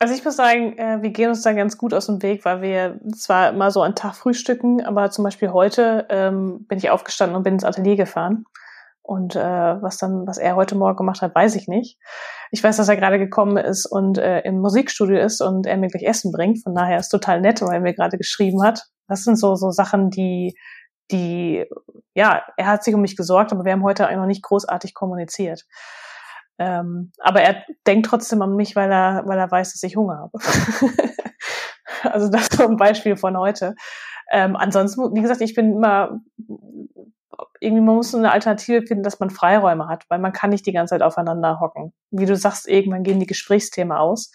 Also 0.00 0.14
ich 0.14 0.24
muss 0.24 0.34
sagen, 0.34 0.76
äh, 0.78 1.00
wir 1.00 1.10
gehen 1.10 1.28
uns 1.28 1.42
da 1.42 1.52
ganz 1.52 1.78
gut 1.78 1.94
aus 1.94 2.06
dem 2.06 2.22
Weg, 2.22 2.44
weil 2.44 2.60
wir 2.60 3.00
zwar 3.14 3.50
immer 3.50 3.70
so 3.70 3.82
einen 3.82 3.94
Tag 3.94 4.16
frühstücken, 4.16 4.84
aber 4.84 5.10
zum 5.12 5.22
Beispiel 5.22 5.52
heute 5.52 6.06
ähm, 6.08 6.66
bin 6.66 6.78
ich 6.78 6.90
aufgestanden 6.90 7.36
und 7.36 7.44
bin 7.44 7.54
ins 7.54 7.64
Atelier 7.64 7.94
gefahren. 7.94 8.44
Und 9.02 9.36
äh, 9.36 9.40
was 9.40 9.98
dann, 9.98 10.26
was 10.26 10.38
er 10.38 10.56
heute 10.56 10.74
Morgen 10.74 10.96
gemacht 10.96 11.22
hat, 11.22 11.34
weiß 11.34 11.54
ich 11.56 11.68
nicht. 11.68 11.98
Ich 12.50 12.62
weiß, 12.62 12.76
dass 12.76 12.88
er 12.88 12.96
gerade 12.96 13.18
gekommen 13.18 13.56
ist 13.56 13.86
und 13.86 14.18
äh, 14.18 14.40
im 14.40 14.60
Musikstudio 14.60 15.18
ist 15.18 15.40
und 15.40 15.66
er 15.66 15.76
mir 15.76 15.88
gleich 15.88 16.04
Essen 16.04 16.32
bringt. 16.32 16.62
Von 16.62 16.74
daher 16.74 16.98
ist 16.98 17.08
total 17.08 17.40
nett, 17.40 17.62
weil 17.62 17.74
er 17.74 17.80
mir 17.80 17.94
gerade 17.94 18.16
geschrieben 18.16 18.62
hat. 18.62 18.86
Das 19.12 19.24
sind 19.24 19.36
so, 19.36 19.54
so 19.54 19.70
Sachen, 19.70 20.10
die, 20.10 20.56
die, 21.10 21.66
ja, 22.14 22.42
er 22.56 22.66
hat 22.66 22.84
sich 22.84 22.94
um 22.94 23.00
mich 23.02 23.16
gesorgt, 23.16 23.52
aber 23.52 23.64
wir 23.64 23.72
haben 23.72 23.84
heute 23.84 24.04
noch 24.16 24.26
nicht 24.26 24.42
großartig 24.42 24.94
kommuniziert. 24.94 25.64
Ähm, 26.58 27.12
aber 27.18 27.42
er 27.42 27.62
denkt 27.86 28.06
trotzdem 28.06 28.42
an 28.42 28.56
mich, 28.56 28.76
weil 28.76 28.90
er, 28.90 29.22
weil 29.26 29.38
er 29.38 29.50
weiß, 29.50 29.72
dass 29.72 29.82
ich 29.82 29.96
Hunger 29.96 30.18
habe. 30.18 30.38
also 32.02 32.30
das 32.30 32.42
ist 32.42 32.54
so 32.54 32.66
ein 32.66 32.76
Beispiel 32.76 33.16
von 33.16 33.36
heute. 33.36 33.74
Ähm, 34.30 34.56
ansonsten, 34.56 35.14
wie 35.14 35.22
gesagt, 35.22 35.40
ich 35.40 35.54
bin 35.54 35.72
immer 35.72 36.20
irgendwie, 37.60 37.82
man 37.82 37.96
muss 37.96 38.14
eine 38.14 38.32
Alternative 38.32 38.86
finden, 38.86 39.02
dass 39.02 39.20
man 39.20 39.30
Freiräume 39.30 39.88
hat, 39.88 40.04
weil 40.08 40.18
man 40.18 40.32
kann 40.32 40.50
nicht 40.50 40.66
die 40.66 40.72
ganze 40.72 40.94
Zeit 40.94 41.02
aufeinander 41.02 41.60
hocken. 41.60 41.92
Wie 42.10 42.26
du 42.26 42.36
sagst, 42.36 42.68
irgendwann 42.68 43.04
gehen 43.04 43.20
die 43.20 43.26
Gesprächsthemen 43.26 43.96
aus 43.96 44.32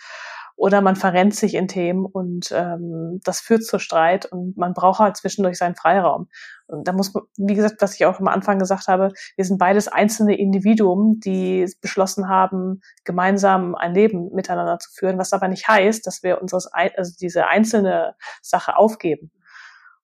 oder 0.57 0.81
man 0.81 0.95
verrennt 0.95 1.35
sich 1.35 1.53
in 1.53 1.67
Themen 1.67 2.03
und 2.03 2.51
ähm, 2.51 3.21
das 3.23 3.39
führt 3.39 3.63
zu 3.63 3.77
Streit 3.77 4.25
und 4.25 4.57
man 4.57 4.73
braucht 4.73 4.99
halt 4.99 5.15
zwischendurch 5.15 5.59
seinen 5.59 5.75
Freiraum. 5.75 6.29
Und 6.65 6.87
da 6.87 6.93
muss 6.93 7.13
man, 7.13 7.23
wie 7.37 7.53
gesagt, 7.53 7.75
was 7.79 7.93
ich 7.93 8.07
auch 8.07 8.19
am 8.19 8.27
Anfang 8.27 8.57
gesagt 8.57 8.87
habe, 8.87 9.13
wir 9.35 9.45
sind 9.45 9.59
beides 9.59 9.87
einzelne 9.87 10.35
Individuen, 10.35 11.19
die 11.19 11.71
beschlossen 11.79 12.27
haben, 12.27 12.81
gemeinsam 13.05 13.75
ein 13.75 13.93
Leben 13.93 14.31
miteinander 14.33 14.79
zu 14.79 14.89
führen, 14.91 15.19
was 15.19 15.31
aber 15.31 15.47
nicht 15.47 15.67
heißt, 15.67 16.05
dass 16.07 16.23
wir 16.23 16.41
unseres, 16.41 16.67
also 16.73 17.13
diese 17.21 17.47
einzelne 17.47 18.15
Sache 18.41 18.77
aufgeben. 18.77 19.31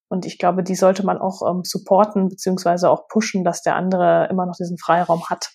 Und 0.06 0.24
ich 0.24 0.38
glaube, 0.38 0.62
die 0.62 0.76
sollte 0.76 1.04
man 1.04 1.18
auch 1.18 1.42
ähm, 1.50 1.62
supporten 1.64 2.28
beziehungsweise 2.28 2.88
auch 2.90 3.08
pushen, 3.08 3.42
dass 3.42 3.62
der 3.62 3.74
andere 3.74 4.28
immer 4.30 4.46
noch 4.46 4.54
diesen 4.56 4.78
Freiraum 4.78 5.28
hat 5.28 5.50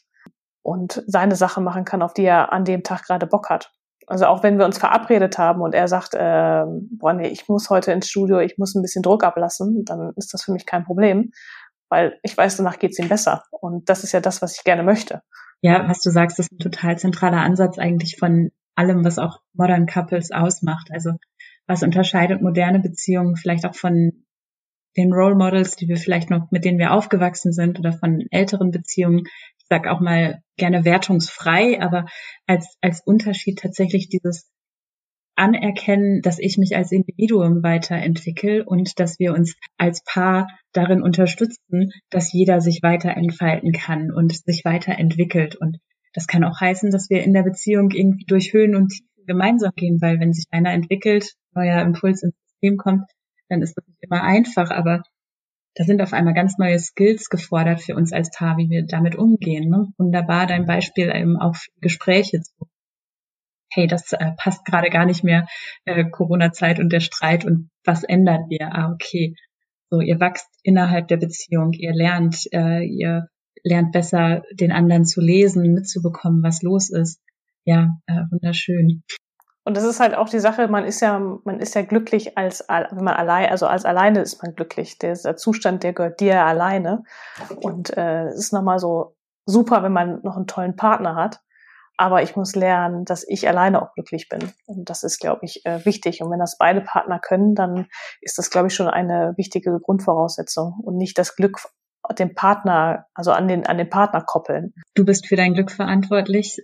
und 0.62 1.02
seine 1.08 1.38
Sache 1.38 1.62
machen 1.62 1.86
kann, 1.86 2.02
auf 2.02 2.14
die 2.14 2.26
er 2.26 2.52
an 2.52 2.66
dem 2.66 2.84
Tag 2.84 3.06
gerade 3.06 3.28
Bock 3.28 3.50
hat. 3.50 3.72
Also 4.10 4.26
auch 4.26 4.42
wenn 4.42 4.58
wir 4.58 4.66
uns 4.66 4.80
verabredet 4.80 5.38
haben 5.38 5.62
und 5.62 5.76
er 5.76 5.88
sagt, 5.88 6.16
äh, 6.16 6.64
boah, 6.92 7.14
nee, 7.14 7.28
ich 7.28 7.48
muss 7.48 7.70
heute 7.70 7.92
ins 7.92 8.10
Studio, 8.10 8.40
ich 8.40 8.58
muss 8.58 8.74
ein 8.74 8.82
bisschen 8.82 9.04
Druck 9.04 9.24
ablassen, 9.24 9.86
dann 9.86 10.14
ist 10.16 10.34
das 10.34 10.44
für 10.44 10.52
mich 10.52 10.66
kein 10.66 10.84
Problem, 10.84 11.32
weil 11.90 12.20
ich 12.24 12.36
weiß, 12.36 12.58
danach 12.58 12.80
geht's 12.80 12.98
ihm 12.98 13.08
besser. 13.08 13.44
Und 13.52 13.88
das 13.88 14.04
ist 14.04 14.12
ja 14.12 14.20
das, 14.20 14.42
was 14.42 14.58
ich 14.58 14.64
gerne 14.64 14.84
möchte. 14.84 15.22
Ja, 15.62 15.88
was 15.88 16.02
du 16.02 16.10
sagst, 16.10 16.40
ist 16.40 16.52
ein 16.52 16.58
total 16.58 16.98
zentraler 16.98 17.42
Ansatz 17.42 17.78
eigentlich 17.78 18.18
von 18.18 18.50
allem, 18.76 19.06
was 19.06 19.20
auch 19.20 19.42
Modern 19.54 19.86
Couples 19.86 20.32
ausmacht. 20.32 20.90
Also 20.92 21.12
was 21.68 21.84
unterscheidet 21.84 22.42
moderne 22.42 22.80
Beziehungen 22.80 23.36
vielleicht 23.36 23.66
auch 23.66 23.76
von 23.76 24.26
den 24.98 25.14
Role 25.14 25.36
Models, 25.36 25.76
die 25.76 25.88
wir 25.88 25.98
vielleicht 25.98 26.30
noch, 26.30 26.50
mit 26.50 26.66
denen 26.66 26.80
wir 26.80 26.94
aufgewachsen 26.94 27.52
sind 27.52 27.78
oder 27.78 27.94
von 27.94 28.26
älteren 28.32 28.72
Beziehungen. 28.72 29.26
Sag 29.70 29.88
auch 29.88 30.00
mal 30.00 30.42
gerne 30.58 30.84
wertungsfrei, 30.84 31.82
aber 31.82 32.06
als, 32.48 32.76
als 32.82 33.02
Unterschied 33.06 33.60
tatsächlich 33.60 34.10
dieses 34.10 34.50
Anerkennen, 35.36 36.22
dass 36.22 36.38
ich 36.38 36.58
mich 36.58 36.76
als 36.76 36.92
Individuum 36.92 37.64
weiterentwickle 37.64 38.66
und 38.66 39.00
dass 39.00 39.20
wir 39.20 39.34
uns 39.34 39.56
als 39.78 40.04
Paar 40.04 40.48
darin 40.74 41.02
unterstützen, 41.02 41.92
dass 42.10 42.34
jeder 42.34 42.60
sich 42.60 42.84
weiter 42.84 43.12
entfalten 43.12 43.72
kann 43.72 44.12
und 44.12 44.36
sich 44.36 44.66
weiterentwickelt. 44.66 45.56
Und 45.56 45.78
das 46.14 46.28
kann 46.28 46.44
auch 46.44 46.60
heißen, 46.60 46.92
dass 46.92 47.10
wir 47.10 47.24
in 47.24 47.34
der 47.34 47.44
Beziehung 47.44 47.92
irgendwie 47.92 48.26
durch 48.26 48.52
Höhen 48.52 48.76
und 48.76 48.90
Tiefen 48.90 49.26
gemeinsam 49.28 49.72
gehen, 49.78 50.02
weil 50.02 50.20
wenn 50.20 50.34
sich 50.34 50.46
einer 50.50 50.74
entwickelt, 50.74 51.34
neuer 51.56 51.82
Impuls 51.84 52.22
ins 52.22 52.36
System 52.50 52.76
kommt, 52.76 53.04
dann 53.48 53.62
ist 53.62 53.78
das 53.78 53.88
nicht 53.88 54.04
immer 54.04 54.24
einfach, 54.24 54.72
aber 54.72 55.04
da 55.76 55.84
sind 55.84 56.02
auf 56.02 56.14
einmal 56.14 56.34
ganz 56.34 56.58
neue 56.58 56.80
Skills 56.80 57.30
gefordert 57.30 57.82
für 57.82 57.96
uns 57.96 58.12
als 58.12 58.32
Paar, 58.32 58.58
wie 58.58 58.70
wir 58.70 58.86
damit 58.86 59.16
umgehen. 59.16 59.70
Ne? 59.70 59.88
Wunderbar 59.98 60.48
dein 60.48 60.66
Beispiel 60.66 61.14
eben 61.16 61.38
auch 61.38 61.56
für 61.56 61.72
Gespräche 61.82 62.42
zu. 62.42 62.68
Hey, 63.72 63.86
das 63.88 64.12
äh, 64.14 64.32
passt 64.36 64.66
gerade 64.66 64.90
gar 64.90 65.06
nicht 65.06 65.24
mehr, 65.24 65.48
äh, 65.86 66.04
Corona-Zeit 66.10 66.80
und 66.80 66.92
der 66.92 67.02
Streit 67.02 67.46
und 67.46 67.70
was 67.86 68.04
ändern 68.04 68.46
wir? 68.50 68.74
Ah, 68.74 68.92
okay. 68.92 69.36
So, 69.92 70.02
ihr 70.02 70.20
wachst 70.20 70.48
innerhalb 70.64 71.08
der 71.08 71.18
Beziehung, 71.18 71.74
ihr 71.74 71.94
lernt, 71.94 72.48
äh, 72.52 72.84
ihr 72.84 73.28
lernt 73.64 73.92
besser 73.92 74.44
den 74.52 74.72
anderen 74.72 75.06
zu 75.06 75.22
lesen, 75.22 75.74
mitzubekommen, 75.74 76.44
was 76.44 76.62
los 76.64 76.90
ist. 76.90 77.22
Ja, 77.64 77.90
äh, 78.08 78.22
wunderschön. 78.32 79.04
Und 79.66 79.76
das 79.78 79.84
ist 79.84 80.00
halt 80.00 80.16
auch 80.16 80.30
die 80.30 80.40
Sache, 80.40 80.68
man 80.68 80.86
ist 80.86 81.02
ja, 81.02 81.20
man 81.20 81.60
ist 81.60 81.76
ja 81.76 81.82
glücklich 81.82 82.38
als, 82.38 82.66
wenn 82.68 83.04
man 83.04 83.16
allein, 83.16 83.50
also 83.50 83.68
als 83.68 83.86
alleine 83.86 84.22
ist 84.22 84.42
man 84.42 84.56
glücklich. 84.56 84.98
Der 85.00 85.16
Zustand, 85.16 85.84
der 85.84 85.94
gehört 85.94 86.20
dir 86.20 86.44
alleine. 86.44 87.04
Und 87.62 87.96
äh, 87.96 88.28
es 88.28 88.40
ist 88.40 88.54
nochmal 88.54 88.80
so 88.80 89.16
super, 89.46 89.84
wenn 89.84 89.92
man 89.92 90.22
noch 90.24 90.38
einen 90.38 90.48
tollen 90.48 90.76
Partner 90.76 91.16
hat. 91.16 91.42
Aber 91.98 92.24
ich 92.24 92.38
muss 92.38 92.56
lernen, 92.56 93.04
dass 93.04 93.28
ich 93.28 93.48
alleine 93.50 93.82
auch 93.82 93.94
glücklich 93.94 94.30
bin. 94.30 94.54
Und 94.66 94.90
das 94.90 95.04
ist, 95.04 95.20
glaube 95.20 95.42
ich, 95.44 95.66
äh, 95.66 95.86
wichtig. 95.86 96.22
Und 96.22 96.32
wenn 96.32 96.40
das 96.40 96.58
beide 96.58 96.80
Partner 96.80 97.20
können, 97.20 97.56
dann 97.56 97.88
ist 98.22 98.38
das, 98.38 98.50
glaube 98.50 98.68
ich, 98.68 98.74
schon 98.74 98.88
eine 98.88 99.34
wichtige 99.36 99.78
Grundvoraussetzung 99.82 100.80
und 100.82 100.96
nicht 100.96 101.18
das 101.18 101.36
Glück 101.36 101.60
dem 102.18 102.34
Partner, 102.34 103.06
also 103.14 103.32
an 103.32 103.48
den, 103.48 103.68
an 103.68 103.78
den 103.78 103.90
Partner 103.90 104.22
koppeln. 104.22 104.74
Du 104.96 105.06
bist 105.06 105.28
für 105.28 105.36
dein 105.36 105.54
Glück 105.54 105.72
verantwortlich 105.72 106.60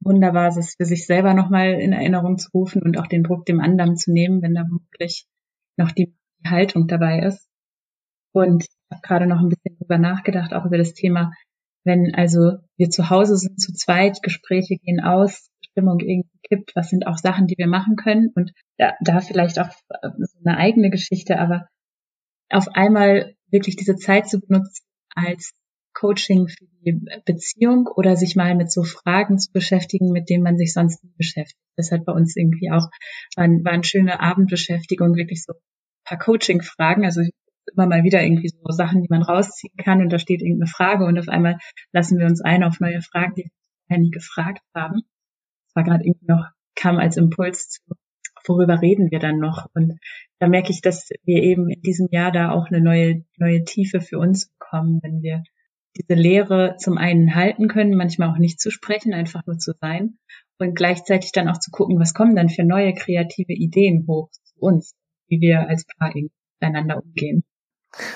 wunderbar, 0.00 0.48
es 0.48 0.74
für 0.76 0.84
sich 0.84 1.06
selber 1.06 1.34
nochmal 1.34 1.80
in 1.80 1.92
Erinnerung 1.92 2.38
zu 2.38 2.48
rufen 2.52 2.82
und 2.82 2.98
auch 2.98 3.06
den 3.06 3.22
Druck 3.22 3.46
dem 3.46 3.60
anderen 3.60 3.96
zu 3.96 4.12
nehmen, 4.12 4.42
wenn 4.42 4.54
da 4.54 4.62
wirklich 4.62 5.26
noch 5.76 5.92
die 5.92 6.14
Haltung 6.44 6.86
dabei 6.86 7.20
ist. 7.20 7.48
Und 8.32 8.64
ich 8.64 8.68
habe 8.90 9.02
gerade 9.02 9.26
noch 9.26 9.40
ein 9.40 9.48
bisschen 9.48 9.76
drüber 9.78 9.98
nachgedacht, 9.98 10.54
auch 10.54 10.64
über 10.64 10.78
das 10.78 10.94
Thema, 10.94 11.32
wenn 11.84 12.14
also 12.14 12.58
wir 12.76 12.90
zu 12.90 13.10
Hause 13.10 13.36
sind, 13.36 13.60
zu 13.60 13.72
zweit, 13.72 14.22
Gespräche 14.22 14.76
gehen 14.76 15.00
aus, 15.00 15.50
Stimmung 15.64 16.00
irgendwie 16.00 16.38
kippt, 16.48 16.72
was 16.74 16.90
sind 16.90 17.06
auch 17.06 17.16
Sachen, 17.16 17.46
die 17.46 17.56
wir 17.56 17.68
machen 17.68 17.96
können 17.96 18.30
und 18.34 18.52
da, 18.76 18.94
da 19.00 19.20
vielleicht 19.20 19.58
auch 19.58 19.70
so 19.70 20.38
eine 20.44 20.56
eigene 20.56 20.90
Geschichte, 20.90 21.38
aber 21.38 21.68
auf 22.50 22.68
einmal 22.74 23.34
wirklich 23.50 23.76
diese 23.76 23.96
Zeit 23.96 24.28
zu 24.28 24.40
benutzen 24.40 24.84
als 25.14 25.52
Coaching 26.00 26.48
für 26.48 26.64
die 26.82 26.98
Beziehung 27.26 27.86
oder 27.86 28.16
sich 28.16 28.34
mal 28.34 28.54
mit 28.54 28.72
so 28.72 28.84
Fragen 28.84 29.38
zu 29.38 29.52
beschäftigen, 29.52 30.12
mit 30.12 30.30
denen 30.30 30.42
man 30.42 30.56
sich 30.56 30.72
sonst 30.72 31.04
nie 31.04 31.12
beschäftigt. 31.18 31.60
Das 31.76 31.92
hat 31.92 32.06
bei 32.06 32.12
uns 32.12 32.36
irgendwie 32.36 32.70
auch, 32.70 32.88
war, 33.36 33.46
war 33.46 33.72
eine 33.72 33.84
schöne 33.84 34.20
Abendbeschäftigung, 34.20 35.14
wirklich 35.16 35.44
so 35.44 35.52
ein 35.52 35.60
paar 36.04 36.18
Coaching-Fragen, 36.18 37.04
also 37.04 37.20
immer 37.74 37.86
mal 37.86 38.02
wieder 38.02 38.22
irgendwie 38.22 38.48
so 38.48 38.72
Sachen, 38.72 39.02
die 39.02 39.08
man 39.10 39.22
rausziehen 39.22 39.76
kann 39.76 40.00
und 40.00 40.10
da 40.10 40.18
steht 40.18 40.40
irgendeine 40.40 40.70
Frage 40.70 41.04
und 41.04 41.18
auf 41.18 41.28
einmal 41.28 41.58
lassen 41.92 42.18
wir 42.18 42.26
uns 42.26 42.40
ein 42.40 42.64
auf 42.64 42.80
neue 42.80 43.02
Fragen, 43.02 43.34
die 43.34 43.50
wir 43.88 43.98
nie 43.98 44.10
gefragt 44.10 44.62
haben. 44.74 45.02
Das 45.66 45.76
war 45.76 45.84
gerade 45.84 46.04
irgendwie 46.04 46.26
noch, 46.26 46.46
kam 46.74 46.96
als 46.96 47.18
Impuls 47.18 47.68
zu, 47.68 47.82
worüber 48.46 48.80
reden 48.80 49.10
wir 49.10 49.18
dann 49.18 49.38
noch? 49.38 49.66
Und 49.74 49.98
da 50.38 50.48
merke 50.48 50.70
ich, 50.70 50.80
dass 50.80 51.10
wir 51.24 51.42
eben 51.42 51.68
in 51.68 51.82
diesem 51.82 52.08
Jahr 52.10 52.32
da 52.32 52.52
auch 52.52 52.68
eine 52.68 52.80
neue, 52.80 53.26
neue 53.36 53.64
Tiefe 53.64 54.00
für 54.00 54.18
uns 54.18 54.48
bekommen, 54.48 55.00
wenn 55.02 55.20
wir 55.20 55.42
diese 55.96 56.14
Lehre 56.14 56.76
zum 56.78 56.98
einen 56.98 57.34
halten 57.34 57.68
können, 57.68 57.96
manchmal 57.96 58.30
auch 58.30 58.38
nicht 58.38 58.60
zu 58.60 58.70
sprechen, 58.70 59.12
einfach 59.12 59.44
nur 59.46 59.58
zu 59.58 59.72
sein 59.80 60.18
und 60.58 60.74
gleichzeitig 60.74 61.32
dann 61.32 61.48
auch 61.48 61.58
zu 61.58 61.70
gucken, 61.70 61.98
was 61.98 62.14
kommen 62.14 62.36
dann 62.36 62.48
für 62.48 62.64
neue 62.64 62.94
kreative 62.94 63.52
Ideen 63.52 64.06
hoch 64.06 64.30
zu 64.30 64.54
uns, 64.60 64.94
wie 65.28 65.40
wir 65.40 65.68
als 65.68 65.86
Paar 65.86 66.12
miteinander 66.60 67.02
umgehen. 67.02 67.44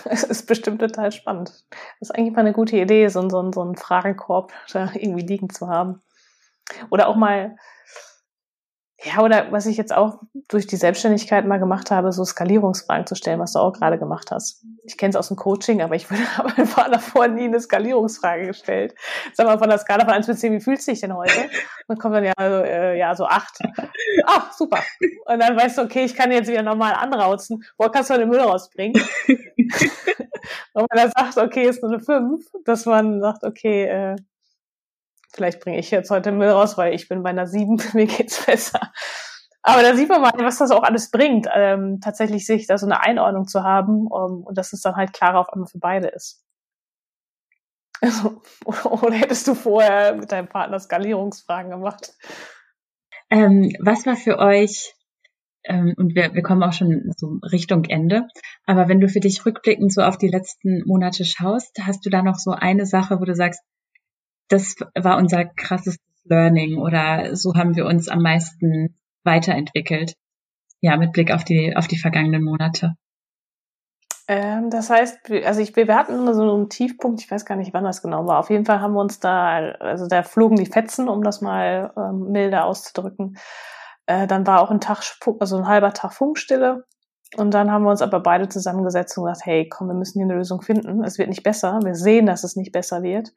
Es 0.04 0.22
ist 0.22 0.46
bestimmt 0.46 0.80
total 0.80 1.10
spannend. 1.10 1.48
Das 1.98 2.10
ist 2.10 2.10
eigentlich 2.12 2.34
mal 2.34 2.40
eine 2.40 2.52
gute 2.52 2.76
Idee, 2.76 3.08
so, 3.08 3.28
so, 3.28 3.50
so 3.50 3.60
einen 3.60 3.76
Fragenkorb 3.76 4.52
da 4.72 4.92
irgendwie 4.94 5.26
liegen 5.26 5.50
zu 5.50 5.68
haben. 5.68 6.00
Oder 6.90 7.08
auch 7.08 7.16
mal 7.16 7.56
ja, 9.04 9.22
oder 9.22 9.52
was 9.52 9.66
ich 9.66 9.76
jetzt 9.76 9.94
auch 9.94 10.18
durch 10.48 10.66
die 10.66 10.76
Selbstständigkeit 10.76 11.46
mal 11.46 11.58
gemacht 11.58 11.90
habe, 11.90 12.10
so 12.10 12.24
Skalierungsfragen 12.24 13.06
zu 13.06 13.14
stellen, 13.14 13.38
was 13.38 13.52
du 13.52 13.58
auch 13.58 13.72
gerade 13.72 13.98
gemacht 13.98 14.30
hast. 14.30 14.64
Ich 14.84 14.96
kenne 14.96 15.10
es 15.10 15.16
aus 15.16 15.28
dem 15.28 15.36
Coaching, 15.36 15.82
aber 15.82 15.94
ich 15.94 16.08
habe 16.38 16.56
einfach 16.56 16.90
davor 16.90 17.28
nie 17.28 17.44
eine 17.44 17.60
Skalierungsfrage 17.60 18.46
gestellt. 18.46 18.94
Sag 19.34 19.46
mal, 19.46 19.58
von 19.58 19.68
der 19.68 19.78
Skala 19.78 20.04
von 20.04 20.14
1 20.14 20.26
bis 20.26 20.40
10, 20.40 20.52
wie 20.54 20.60
fühlst 20.60 20.88
du 20.88 20.92
dich 20.92 21.00
denn 21.00 21.14
heute? 21.14 21.50
Und 21.86 22.00
kommt 22.00 22.14
dann 22.14 22.24
ja, 22.24 22.32
also, 22.36 22.64
äh, 22.64 22.98
ja 22.98 23.14
so 23.14 23.26
8. 23.26 23.58
Ah, 24.26 24.50
super. 24.56 24.78
Und 25.26 25.38
dann 25.38 25.56
weißt 25.56 25.78
du, 25.78 25.82
okay, 25.82 26.04
ich 26.04 26.14
kann 26.14 26.32
jetzt 26.32 26.48
wieder 26.48 26.62
normal 26.62 26.94
anrauzen. 26.94 27.62
Wo 27.76 27.88
kannst 27.88 28.10
du 28.10 28.18
den 28.18 28.28
Müll 28.28 28.40
rausbringen? 28.40 29.02
Und 30.72 30.86
man 30.90 31.10
dann 31.10 31.12
sagt, 31.16 31.38
okay, 31.38 31.68
ist 31.68 31.82
nur 31.82 31.92
eine 31.92 32.00
5, 32.00 32.44
dass 32.64 32.86
man 32.86 33.20
sagt, 33.20 33.44
okay, 33.44 33.84
äh, 33.84 34.16
vielleicht 35.34 35.60
bringe 35.60 35.78
ich 35.78 35.90
jetzt 35.90 36.10
heute 36.10 36.32
Müll 36.32 36.48
raus, 36.48 36.78
weil 36.78 36.94
ich 36.94 37.08
bin 37.08 37.22
bei 37.22 37.30
einer 37.30 37.46
sieben, 37.46 37.76
mir 37.92 38.06
geht's 38.06 38.44
besser. 38.44 38.80
Aber 39.62 39.82
da 39.82 39.96
sieht 39.96 40.10
man 40.10 40.20
mal, 40.20 40.32
was 40.36 40.58
das 40.58 40.70
auch 40.70 40.82
alles 40.82 41.10
bringt, 41.10 41.48
ähm, 41.54 41.98
tatsächlich 42.02 42.44
sich 42.46 42.66
da 42.66 42.76
so 42.76 42.86
eine 42.86 43.00
Einordnung 43.00 43.46
zu 43.46 43.62
haben 43.62 44.06
um, 44.06 44.44
und 44.44 44.58
dass 44.58 44.74
es 44.74 44.82
dann 44.82 44.96
halt 44.96 45.14
klarer 45.14 45.40
auf 45.40 45.48
einmal 45.50 45.68
für 45.68 45.78
beide 45.78 46.08
ist. 46.08 46.44
Also, 48.02 48.42
oder 48.90 49.14
hättest 49.14 49.48
du 49.48 49.54
vorher 49.54 50.14
mit 50.14 50.30
deinem 50.32 50.48
Partner 50.48 50.78
Skalierungsfragen 50.78 51.70
gemacht? 51.70 52.12
Ähm, 53.30 53.72
was 53.80 54.04
war 54.04 54.16
für 54.16 54.38
euch, 54.38 54.94
ähm, 55.64 55.94
und 55.96 56.14
wir, 56.14 56.34
wir 56.34 56.42
kommen 56.42 56.62
auch 56.62 56.74
schon 56.74 57.10
so 57.16 57.38
Richtung 57.50 57.84
Ende, 57.84 58.28
aber 58.66 58.88
wenn 58.88 59.00
du 59.00 59.08
für 59.08 59.20
dich 59.20 59.46
rückblickend 59.46 59.92
so 59.92 60.02
auf 60.02 60.18
die 60.18 60.28
letzten 60.28 60.82
Monate 60.84 61.24
schaust, 61.24 61.78
hast 61.80 62.04
du 62.04 62.10
da 62.10 62.22
noch 62.22 62.36
so 62.36 62.50
eine 62.50 62.84
Sache, 62.84 63.18
wo 63.18 63.24
du 63.24 63.34
sagst, 63.34 63.62
das 64.48 64.76
war 64.94 65.16
unser 65.16 65.44
krassestes 65.44 66.04
Learning 66.24 66.78
oder 66.78 67.36
so 67.36 67.54
haben 67.54 67.76
wir 67.76 67.86
uns 67.86 68.08
am 68.08 68.22
meisten 68.22 68.96
weiterentwickelt. 69.24 70.14
Ja, 70.80 70.96
mit 70.96 71.12
Blick 71.12 71.32
auf 71.32 71.44
die, 71.44 71.74
auf 71.76 71.86
die 71.86 71.98
vergangenen 71.98 72.44
Monate. 72.44 72.94
Ähm, 74.26 74.70
das 74.70 74.90
heißt, 74.90 75.30
also 75.44 75.60
ich, 75.60 75.76
wir 75.76 75.94
hatten 75.94 76.32
so 76.32 76.54
einen 76.54 76.70
Tiefpunkt, 76.70 77.20
ich 77.20 77.30
weiß 77.30 77.44
gar 77.44 77.56
nicht, 77.56 77.74
wann 77.74 77.84
das 77.84 78.02
genau 78.02 78.26
war. 78.26 78.38
Auf 78.38 78.50
jeden 78.50 78.64
Fall 78.64 78.80
haben 78.80 78.94
wir 78.94 79.00
uns 79.00 79.20
da, 79.20 79.72
also 79.80 80.06
da 80.08 80.22
flogen 80.22 80.56
die 80.56 80.66
Fetzen, 80.66 81.08
um 81.08 81.22
das 81.22 81.40
mal 81.40 81.92
ähm, 81.96 82.30
milder 82.32 82.64
auszudrücken. 82.64 83.36
Äh, 84.06 84.26
dann 84.26 84.46
war 84.46 84.60
auch 84.60 84.70
ein 84.70 84.80
Tag, 84.80 85.02
also 85.40 85.56
ein 85.56 85.68
halber 85.68 85.92
Tag 85.92 86.12
Funkstille. 86.14 86.84
Und 87.36 87.52
dann 87.52 87.70
haben 87.70 87.84
wir 87.84 87.90
uns 87.90 88.02
aber 88.02 88.20
beide 88.20 88.48
zusammengesetzt 88.48 89.16
und 89.18 89.24
gesagt, 89.24 89.44
hey, 89.44 89.68
komm, 89.68 89.88
wir 89.88 89.94
müssen 89.94 90.18
hier 90.18 90.26
eine 90.26 90.36
Lösung 90.36 90.62
finden. 90.62 91.02
Es 91.02 91.18
wird 91.18 91.28
nicht 91.28 91.42
besser. 91.42 91.80
Wir 91.82 91.94
sehen, 91.94 92.26
dass 92.26 92.44
es 92.44 92.56
nicht 92.56 92.72
besser 92.72 93.02
wird 93.02 93.32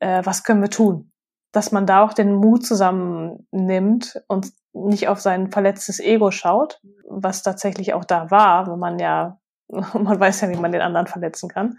äh, 0.00 0.22
was 0.24 0.44
können 0.44 0.62
wir 0.62 0.70
tun? 0.70 1.12
Dass 1.52 1.72
man 1.72 1.86
da 1.86 2.02
auch 2.02 2.12
den 2.12 2.34
Mut 2.34 2.66
zusammennimmt 2.66 4.22
und 4.28 4.52
nicht 4.72 5.08
auf 5.08 5.20
sein 5.20 5.50
verletztes 5.50 6.00
Ego 6.00 6.30
schaut, 6.30 6.80
was 7.08 7.42
tatsächlich 7.42 7.94
auch 7.94 8.04
da 8.04 8.30
war, 8.30 8.66
wo 8.66 8.76
man 8.76 8.98
ja, 8.98 9.38
man 9.68 10.18
weiß 10.18 10.42
ja, 10.42 10.48
wie 10.50 10.56
man 10.56 10.72
den 10.72 10.82
anderen 10.82 11.06
verletzen 11.06 11.48
kann. 11.48 11.76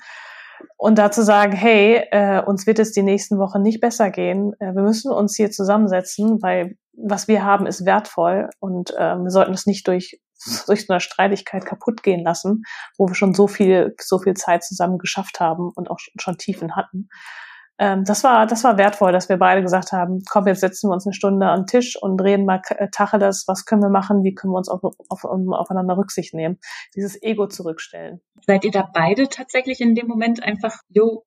Und 0.77 0.97
dazu 0.97 1.23
sagen, 1.23 1.53
hey, 1.53 2.05
äh, 2.12 2.41
uns 2.43 2.67
wird 2.67 2.79
es 2.79 2.91
die 2.91 3.03
nächsten 3.03 3.39
Wochen 3.39 3.62
nicht 3.62 3.81
besser 3.81 4.12
gehen. 4.12 4.53
Äh, 4.60 4.75
wir 4.75 4.84
müssen 4.84 5.12
uns 5.12 5.36
hier 5.36 5.51
zusammensetzen, 5.51 6.41
weil 6.41 6.75
was 6.93 7.27
wir 7.27 7.43
haben, 7.43 7.65
ist 7.65 7.86
wertvoll 7.86 8.49
und 8.60 8.91
äh, 8.91 9.15
wir 9.15 9.31
sollten 9.31 9.53
es 9.53 9.65
nicht 9.65 9.88
durch 9.88 10.19
durch 10.65 10.88
so 10.88 10.93
eine 10.93 10.99
Streitigkeit 10.99 11.65
kaputt 11.65 12.01
gehen 12.01 12.23
lassen, 12.23 12.63
wo 12.97 13.07
wir 13.07 13.15
schon 13.15 13.34
so 13.34 13.47
viel 13.47 13.95
so 13.99 14.19
viel 14.19 14.34
Zeit 14.34 14.63
zusammen 14.63 14.97
geschafft 14.97 15.39
haben 15.39 15.71
und 15.75 15.89
auch 15.89 15.99
schon 15.99 16.38
Tiefen 16.38 16.75
hatten. 16.75 17.10
Ähm, 17.81 18.03
das 18.05 18.23
war, 18.23 18.45
das 18.45 18.63
war 18.63 18.77
wertvoll, 18.77 19.11
dass 19.11 19.27
wir 19.27 19.37
beide 19.37 19.63
gesagt 19.63 19.91
haben, 19.91 20.21
komm, 20.29 20.45
jetzt 20.45 20.59
setzen 20.59 20.87
wir 20.87 20.93
uns 20.93 21.07
eine 21.07 21.13
Stunde 21.13 21.47
an 21.47 21.61
den 21.61 21.65
Tisch 21.65 21.97
und 21.99 22.21
reden 22.21 22.45
mal 22.45 22.61
äh, 22.69 22.89
Tacheles, 22.91 23.45
was 23.47 23.65
können 23.65 23.81
wir 23.81 23.89
machen, 23.89 24.23
wie 24.23 24.35
können 24.35 24.53
wir 24.53 24.57
uns 24.57 24.69
auf, 24.69 24.81
auf, 25.09 25.25
aufeinander 25.25 25.97
Rücksicht 25.97 26.35
nehmen, 26.35 26.59
dieses 26.95 27.19
Ego 27.23 27.47
zurückstellen. 27.47 28.21
Seid 28.45 28.65
ihr 28.65 28.71
da 28.71 28.87
beide 28.93 29.29
tatsächlich 29.29 29.81
in 29.81 29.95
dem 29.95 30.05
Moment 30.05 30.43
einfach, 30.43 30.75
jo, 30.89 31.25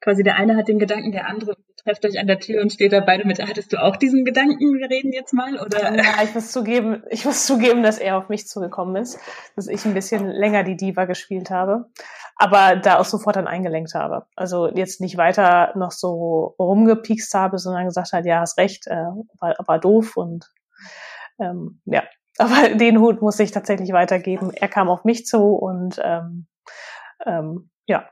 quasi 0.00 0.22
der 0.22 0.36
eine 0.36 0.56
hat 0.56 0.68
den 0.68 0.78
Gedanken, 0.78 1.12
der 1.12 1.28
andere 1.28 1.56
trefft 1.76 2.04
euch 2.04 2.18
an 2.18 2.26
der 2.26 2.38
Tür 2.38 2.62
und 2.62 2.72
steht 2.72 2.92
da 2.92 3.00
beide 3.00 3.26
mit, 3.26 3.40
hattest 3.40 3.72
du 3.72 3.82
auch 3.82 3.96
diesen 3.96 4.24
Gedanken, 4.24 4.78
wir 4.78 4.90
reden 4.90 5.12
jetzt 5.12 5.32
mal, 5.32 5.58
oder? 5.58 5.94
Ja, 5.94 6.22
ich 6.22 6.34
muss 6.34 6.52
zugeben, 6.52 7.02
ich 7.10 7.24
muss 7.24 7.46
zugeben, 7.46 7.82
dass 7.82 7.98
er 7.98 8.18
auf 8.18 8.28
mich 8.28 8.46
zugekommen 8.46 8.96
ist, 8.96 9.18
dass 9.56 9.66
ich 9.66 9.84
ein 9.84 9.94
bisschen 9.94 10.28
länger 10.28 10.62
die 10.62 10.76
Diva 10.76 11.04
gespielt 11.04 11.50
habe, 11.50 11.86
aber 12.36 12.76
da 12.76 12.98
auch 12.98 13.04
sofort 13.04 13.36
dann 13.36 13.46
eingelenkt 13.46 13.94
habe. 13.94 14.26
Also 14.36 14.68
jetzt 14.68 15.00
nicht 15.00 15.16
weiter 15.16 15.72
noch 15.76 15.92
so 15.92 16.54
rumgepiekst 16.58 17.32
habe, 17.34 17.58
sondern 17.58 17.86
gesagt 17.86 18.12
hat, 18.12 18.26
ja, 18.26 18.40
hast 18.40 18.58
recht, 18.58 18.86
äh, 18.86 19.06
war, 19.38 19.54
war 19.66 19.78
doof 19.78 20.16
und 20.16 20.50
ähm, 21.38 21.80
ja, 21.86 22.02
aber 22.38 22.70
den 22.74 23.00
Hut 23.00 23.22
muss 23.22 23.38
ich 23.38 23.50
tatsächlich 23.50 23.92
weitergeben. 23.92 24.52
Er 24.54 24.68
kam 24.68 24.88
auf 24.88 25.04
mich 25.04 25.26
zu 25.26 25.54
und 25.54 26.00
ähm, 26.02 26.46
ähm, 27.26 27.70
ja, 27.86 28.08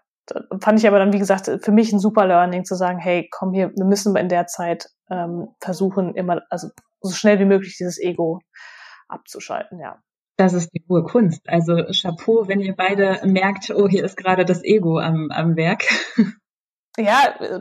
fand 0.61 0.79
ich 0.79 0.87
aber 0.87 0.99
dann, 0.99 1.12
wie 1.12 1.19
gesagt, 1.19 1.51
für 1.62 1.73
mich 1.73 1.93
ein 1.93 1.99
super 1.99 2.27
Learning 2.27 2.64
zu 2.64 2.75
sagen, 2.75 2.99
hey, 2.99 3.29
komm 3.31 3.53
hier, 3.53 3.73
wir 3.77 3.85
müssen 3.85 4.14
in 4.17 4.29
der 4.29 4.47
Zeit 4.47 4.91
ähm, 5.11 5.49
versuchen, 5.61 6.14
immer, 6.14 6.43
also 6.51 6.69
so 7.01 7.14
schnell 7.14 7.38
wie 7.38 7.45
möglich 7.45 7.77
dieses 7.79 7.99
Ego 7.99 8.41
abzuschalten, 9.09 9.81
ja. 9.81 9.99
Das 10.37 10.53
ist 10.53 10.71
die 10.73 10.85
hohe 10.88 11.03
Kunst. 11.03 11.49
Also 11.49 11.85
Chapeau, 11.91 12.47
wenn 12.47 12.61
ihr 12.61 12.77
beide 12.77 13.21
merkt, 13.27 13.71
oh, 13.71 13.88
hier 13.88 14.05
ist 14.05 14.17
gerade 14.17 14.45
das 14.45 14.62
Ego 14.62 14.99
am, 14.99 15.31
am 15.31 15.57
Werk. 15.57 15.85
Ja, 17.01 17.33
äh, 17.38 17.61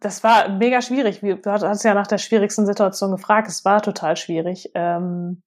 das 0.00 0.24
war 0.24 0.48
mega 0.48 0.80
schwierig. 0.80 1.20
Du 1.20 1.44
hast 1.44 1.84
ja 1.84 1.92
nach 1.92 2.06
der 2.06 2.16
schwierigsten 2.16 2.64
Situation 2.64 3.10
gefragt. 3.10 3.48
Es 3.48 3.66
war 3.66 3.82
total 3.82 4.16
schwierig. 4.16 4.70
Ähm, 4.74 5.42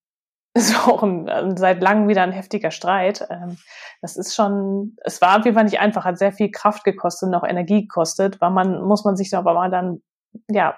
war 0.73 0.93
auch 0.93 1.03
ein, 1.03 1.57
seit 1.57 1.81
langem 1.81 2.07
wieder 2.07 2.23
ein 2.23 2.31
heftiger 2.31 2.71
Streit. 2.71 3.27
Ähm, 3.29 3.57
das 4.01 4.17
ist 4.17 4.35
schon, 4.35 4.95
es 5.03 5.21
war 5.21 5.39
auf 5.39 5.45
jeden 5.45 5.55
Fall 5.55 5.65
nicht 5.65 5.79
einfach, 5.79 6.05
hat 6.05 6.17
sehr 6.17 6.31
viel 6.31 6.51
Kraft 6.51 6.83
gekostet 6.83 7.29
und 7.29 7.35
auch 7.35 7.43
Energie 7.43 7.81
gekostet, 7.81 8.39
weil 8.41 8.51
man, 8.51 8.81
muss 8.81 9.05
man 9.05 9.15
sich 9.15 9.35
aber 9.35 9.53
mal 9.53 9.69
dann, 9.69 10.01
ja, 10.49 10.77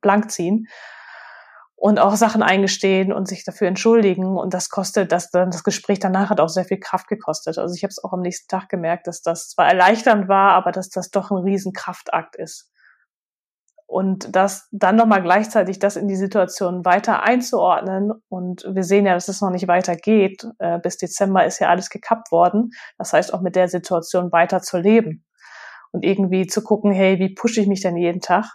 blank 0.00 0.30
ziehen 0.30 0.68
und 1.76 1.98
auch 1.98 2.16
Sachen 2.16 2.42
eingestehen 2.42 3.12
und 3.12 3.28
sich 3.28 3.44
dafür 3.44 3.68
entschuldigen. 3.68 4.38
Und 4.38 4.54
das 4.54 4.70
kostet, 4.70 5.12
das, 5.12 5.30
das 5.30 5.64
Gespräch 5.64 5.98
danach 5.98 6.30
hat 6.30 6.40
auch 6.40 6.48
sehr 6.48 6.64
viel 6.64 6.80
Kraft 6.80 7.08
gekostet. 7.08 7.58
Also 7.58 7.74
ich 7.74 7.82
habe 7.82 7.90
es 7.90 8.02
auch 8.02 8.12
am 8.12 8.20
nächsten 8.22 8.48
Tag 8.48 8.68
gemerkt, 8.68 9.06
dass 9.06 9.22
das 9.22 9.50
zwar 9.50 9.68
erleichternd 9.68 10.28
war, 10.28 10.52
aber 10.52 10.72
dass 10.72 10.88
das 10.88 11.10
doch 11.10 11.30
ein 11.30 11.38
riesen 11.38 11.72
Kraftakt 11.72 12.36
ist. 12.36 12.70
Und 13.94 14.34
das 14.34 14.66
dann 14.72 14.96
nochmal 14.96 15.22
gleichzeitig 15.22 15.78
das 15.78 15.94
in 15.94 16.08
die 16.08 16.16
Situation 16.16 16.84
weiter 16.84 17.22
einzuordnen. 17.22 18.10
Und 18.28 18.64
wir 18.68 18.82
sehen 18.82 19.06
ja, 19.06 19.14
dass 19.14 19.28
es 19.28 19.40
noch 19.40 19.50
nicht 19.50 19.68
weitergeht. 19.68 20.44
Äh, 20.58 20.80
bis 20.80 20.96
Dezember 20.96 21.44
ist 21.44 21.60
ja 21.60 21.68
alles 21.68 21.90
gekappt 21.90 22.32
worden. 22.32 22.70
Das 22.98 23.12
heißt, 23.12 23.32
auch 23.32 23.40
mit 23.40 23.54
der 23.54 23.68
Situation 23.68 24.32
weiter 24.32 24.62
zu 24.62 24.78
leben. 24.78 25.24
Und 25.92 26.04
irgendwie 26.04 26.48
zu 26.48 26.64
gucken, 26.64 26.90
hey, 26.90 27.20
wie 27.20 27.34
pushe 27.34 27.60
ich 27.60 27.68
mich 27.68 27.82
denn 27.82 27.96
jeden 27.96 28.20
Tag? 28.20 28.46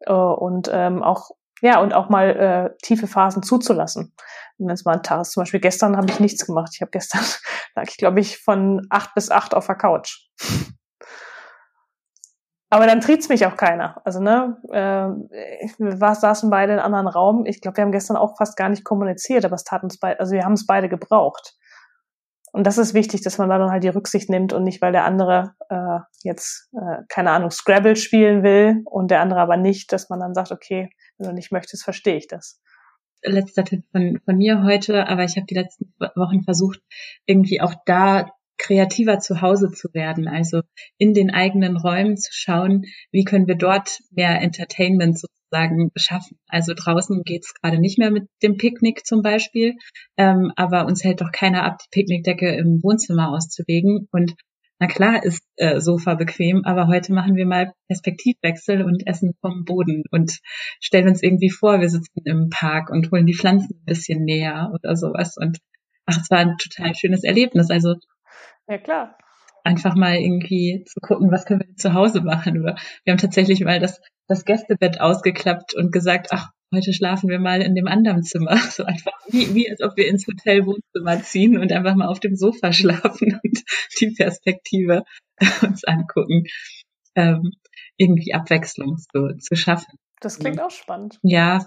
Äh, 0.00 0.12
und 0.12 0.68
ähm, 0.72 1.04
auch, 1.04 1.30
ja, 1.62 1.80
und 1.80 1.94
auch 1.94 2.08
mal 2.08 2.30
äh, 2.30 2.76
tiefe 2.82 3.06
Phasen 3.06 3.44
zuzulassen. 3.44 4.16
Wenn 4.58 4.68
es 4.68 4.84
mal 4.84 4.96
ein 4.96 5.04
Tag 5.04 5.20
ist, 5.20 5.30
zum 5.30 5.42
Beispiel 5.42 5.60
gestern 5.60 5.96
habe 5.96 6.10
ich 6.10 6.18
nichts 6.18 6.44
gemacht. 6.44 6.72
Ich 6.74 6.80
habe 6.80 6.90
gestern, 6.90 7.22
lag 7.76 7.84
ich, 7.88 7.98
glaube 7.98 8.18
ich, 8.18 8.38
von 8.38 8.84
acht 8.90 9.14
bis 9.14 9.30
acht 9.30 9.54
auf 9.54 9.66
der 9.66 9.76
Couch. 9.76 10.26
Aber 12.74 12.88
dann 12.88 13.00
trieht's 13.00 13.28
mich 13.28 13.46
auch 13.46 13.56
keiner. 13.56 14.02
Also, 14.04 14.18
ne, 14.18 14.56
äh, 14.72 15.06
wir 15.78 15.96
saßen 15.96 16.50
beide 16.50 16.72
in 16.72 16.80
einem 16.80 16.92
anderen 16.92 17.06
Raum. 17.06 17.46
Ich 17.46 17.60
glaube, 17.60 17.76
wir 17.76 17.84
haben 17.84 17.92
gestern 17.92 18.16
auch 18.16 18.36
fast 18.36 18.56
gar 18.56 18.68
nicht 18.68 18.82
kommuniziert, 18.82 19.44
aber 19.44 19.54
es 19.54 19.62
tat 19.62 19.84
uns 19.84 20.00
beide, 20.00 20.18
also 20.18 20.32
wir 20.32 20.42
haben 20.42 20.54
es 20.54 20.66
beide 20.66 20.88
gebraucht. 20.88 21.54
Und 22.50 22.66
das 22.66 22.76
ist 22.76 22.92
wichtig, 22.92 23.22
dass 23.22 23.38
man 23.38 23.48
dann 23.48 23.70
halt 23.70 23.84
die 23.84 23.90
Rücksicht 23.90 24.28
nimmt 24.28 24.52
und 24.52 24.64
nicht, 24.64 24.82
weil 24.82 24.90
der 24.90 25.04
andere 25.04 25.54
äh, 25.68 26.00
jetzt, 26.24 26.68
äh, 26.72 27.02
keine 27.08 27.30
Ahnung, 27.30 27.52
Scrabble 27.52 27.94
spielen 27.94 28.42
will 28.42 28.82
und 28.86 29.12
der 29.12 29.20
andere 29.20 29.38
aber 29.38 29.56
nicht, 29.56 29.92
dass 29.92 30.10
man 30.10 30.18
dann 30.18 30.34
sagt, 30.34 30.50
okay, 30.50 30.90
wenn 31.18 31.28
du 31.28 31.32
nicht 31.32 31.52
möchtest, 31.52 31.84
verstehe 31.84 32.16
ich 32.16 32.26
das. 32.26 32.60
Letzter 33.22 33.62
Tipp 33.62 33.84
von, 33.92 34.18
von 34.24 34.36
mir 34.36 34.64
heute, 34.64 35.06
aber 35.06 35.22
ich 35.22 35.36
habe 35.36 35.46
die 35.46 35.54
letzten 35.54 35.94
Wochen 36.16 36.42
versucht, 36.42 36.80
irgendwie 37.24 37.60
auch 37.60 37.74
da 37.86 38.30
kreativer 38.58 39.18
zu 39.18 39.40
Hause 39.40 39.70
zu 39.70 39.92
werden, 39.94 40.28
also 40.28 40.62
in 40.98 41.14
den 41.14 41.30
eigenen 41.30 41.76
Räumen 41.76 42.16
zu 42.16 42.30
schauen, 42.32 42.84
wie 43.10 43.24
können 43.24 43.46
wir 43.46 43.56
dort 43.56 44.00
mehr 44.10 44.40
Entertainment 44.40 45.18
sozusagen 45.18 45.90
schaffen. 45.96 46.38
Also 46.48 46.72
draußen 46.74 47.22
geht's 47.24 47.54
gerade 47.54 47.78
nicht 47.78 47.98
mehr 47.98 48.10
mit 48.10 48.28
dem 48.42 48.56
Picknick 48.56 49.06
zum 49.06 49.22
Beispiel, 49.22 49.74
ähm, 50.16 50.52
aber 50.56 50.86
uns 50.86 51.04
hält 51.04 51.20
doch 51.20 51.32
keiner 51.32 51.64
ab, 51.64 51.78
die 51.78 51.88
Picknickdecke 51.90 52.54
im 52.54 52.80
Wohnzimmer 52.82 53.30
auszulegen. 53.30 54.08
Und 54.10 54.34
na 54.80 54.86
klar 54.88 55.22
ist 55.24 55.42
äh, 55.56 55.80
Sofa 55.80 56.14
bequem, 56.14 56.64
aber 56.64 56.88
heute 56.88 57.12
machen 57.12 57.36
wir 57.36 57.46
mal 57.46 57.72
Perspektivwechsel 57.88 58.82
und 58.82 59.06
essen 59.06 59.34
vom 59.40 59.64
Boden 59.64 60.02
und 60.10 60.38
stellen 60.80 61.08
uns 61.08 61.22
irgendwie 61.22 61.50
vor, 61.50 61.80
wir 61.80 61.88
sitzen 61.88 62.22
im 62.24 62.50
Park 62.50 62.90
und 62.90 63.10
holen 63.12 63.26
die 63.26 63.34
Pflanzen 63.34 63.76
ein 63.76 63.84
bisschen 63.84 64.24
näher 64.24 64.72
oder 64.74 64.96
sowas. 64.96 65.36
Und 65.36 65.58
ach, 66.06 66.18
es 66.20 66.30
war 66.30 66.38
ein 66.38 66.56
total 66.58 66.94
schönes 66.94 67.22
Erlebnis. 67.24 67.70
Also 67.70 67.94
ja, 68.68 68.78
klar. 68.78 69.18
Einfach 69.64 69.94
mal 69.94 70.16
irgendwie 70.16 70.84
zu 70.86 71.00
gucken, 71.00 71.30
was 71.30 71.46
können 71.46 71.60
wir 71.60 71.76
zu 71.76 71.94
Hause 71.94 72.20
machen. 72.20 72.60
Oder 72.60 72.76
wir 73.04 73.12
haben 73.12 73.18
tatsächlich 73.18 73.60
mal 73.64 73.80
das, 73.80 74.00
das 74.28 74.44
Gästebett 74.44 75.00
ausgeklappt 75.00 75.74
und 75.74 75.90
gesagt, 75.90 76.28
ach, 76.30 76.50
heute 76.74 76.92
schlafen 76.92 77.30
wir 77.30 77.38
mal 77.38 77.62
in 77.62 77.74
dem 77.74 77.88
anderen 77.88 78.22
Zimmer. 78.22 78.56
So 78.70 78.84
einfach 78.84 79.12
wie, 79.28 79.54
wie 79.54 79.70
als 79.70 79.82
ob 79.82 79.96
wir 79.96 80.08
ins 80.08 80.26
Hotel 80.26 80.66
Wohnzimmer 80.66 81.22
ziehen 81.22 81.58
und 81.58 81.72
einfach 81.72 81.94
mal 81.94 82.08
auf 82.08 82.20
dem 82.20 82.36
Sofa 82.36 82.72
schlafen 82.72 83.40
und 83.42 83.62
die 84.00 84.10
Perspektive 84.10 85.04
uns 85.62 85.84
angucken. 85.84 86.44
Ähm, 87.14 87.52
irgendwie 87.96 88.34
Abwechslung 88.34 88.96
zu, 88.98 89.36
zu 89.38 89.54
schaffen. 89.54 89.98
Das 90.20 90.38
klingt 90.38 90.60
auch 90.60 90.70
spannend. 90.70 91.18
Ja, 91.22 91.64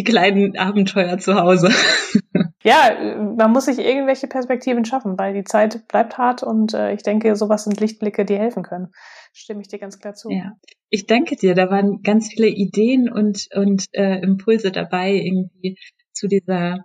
die 0.00 0.04
kleinen 0.04 0.56
Abenteuer 0.56 1.18
zu 1.18 1.34
Hause. 1.34 1.68
ja, 2.62 3.14
man 3.36 3.52
muss 3.52 3.66
sich 3.66 3.78
irgendwelche 3.78 4.26
Perspektiven 4.26 4.84
schaffen, 4.84 5.18
weil 5.18 5.34
die 5.34 5.44
Zeit 5.44 5.86
bleibt 5.88 6.16
hart 6.16 6.42
und 6.42 6.72
äh, 6.74 6.92
ich 6.94 7.02
denke, 7.02 7.36
sowas 7.36 7.64
sind 7.64 7.80
Lichtblicke, 7.80 8.24
die 8.24 8.38
helfen 8.38 8.62
können. 8.62 8.88
Stimme 9.32 9.60
ich 9.60 9.68
dir 9.68 9.78
ganz 9.78 9.98
klar 9.98 10.14
zu. 10.14 10.30
Ja, 10.30 10.52
ich 10.88 11.06
danke 11.06 11.36
dir. 11.36 11.54
Da 11.54 11.70
waren 11.70 12.02
ganz 12.02 12.32
viele 12.32 12.48
Ideen 12.48 13.10
und, 13.10 13.46
und 13.54 13.84
äh, 13.92 14.20
Impulse 14.22 14.72
dabei 14.72 15.12
irgendwie 15.12 15.76
zu 16.12 16.26
dieser 16.26 16.84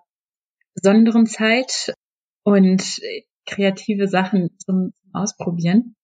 besonderen 0.75 1.25
Zeit 1.25 1.93
und 2.43 2.83
kreative 3.45 4.07
Sachen 4.07 4.49
zum, 4.59 4.93
Ausprobieren. 5.15 5.95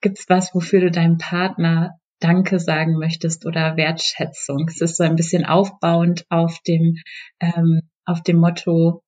Gibt's 0.00 0.26
was, 0.28 0.54
wofür 0.54 0.80
du 0.80 0.90
deinem 0.92 1.18
Partner 1.18 1.99
Danke 2.20 2.60
sagen 2.60 2.98
möchtest 2.98 3.46
oder 3.46 3.76
Wertschätzung? 3.76 4.66
Es 4.68 4.80
ist 4.80 4.96
so 4.96 5.04
ein 5.04 5.16
bisschen 5.16 5.44
aufbauend 5.44 6.24
auf 6.28 6.60
dem 6.66 6.96
ähm, 7.40 7.80
auf 8.04 8.22
dem 8.22 8.36
Motto 8.36 9.02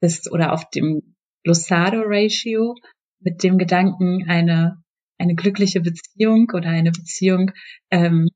ist 0.00 0.30
oder 0.30 0.52
auf 0.52 0.68
dem 0.70 1.14
Losado 1.44 2.02
Ratio 2.04 2.74
mit 3.20 3.42
dem 3.42 3.58
Gedanken, 3.58 4.28
eine, 4.28 4.82
eine 5.18 5.34
glückliche 5.34 5.80
Beziehung 5.80 6.50
oder 6.52 6.68
eine 6.68 6.90
Beziehung 6.90 7.52
ähm, 7.90 8.28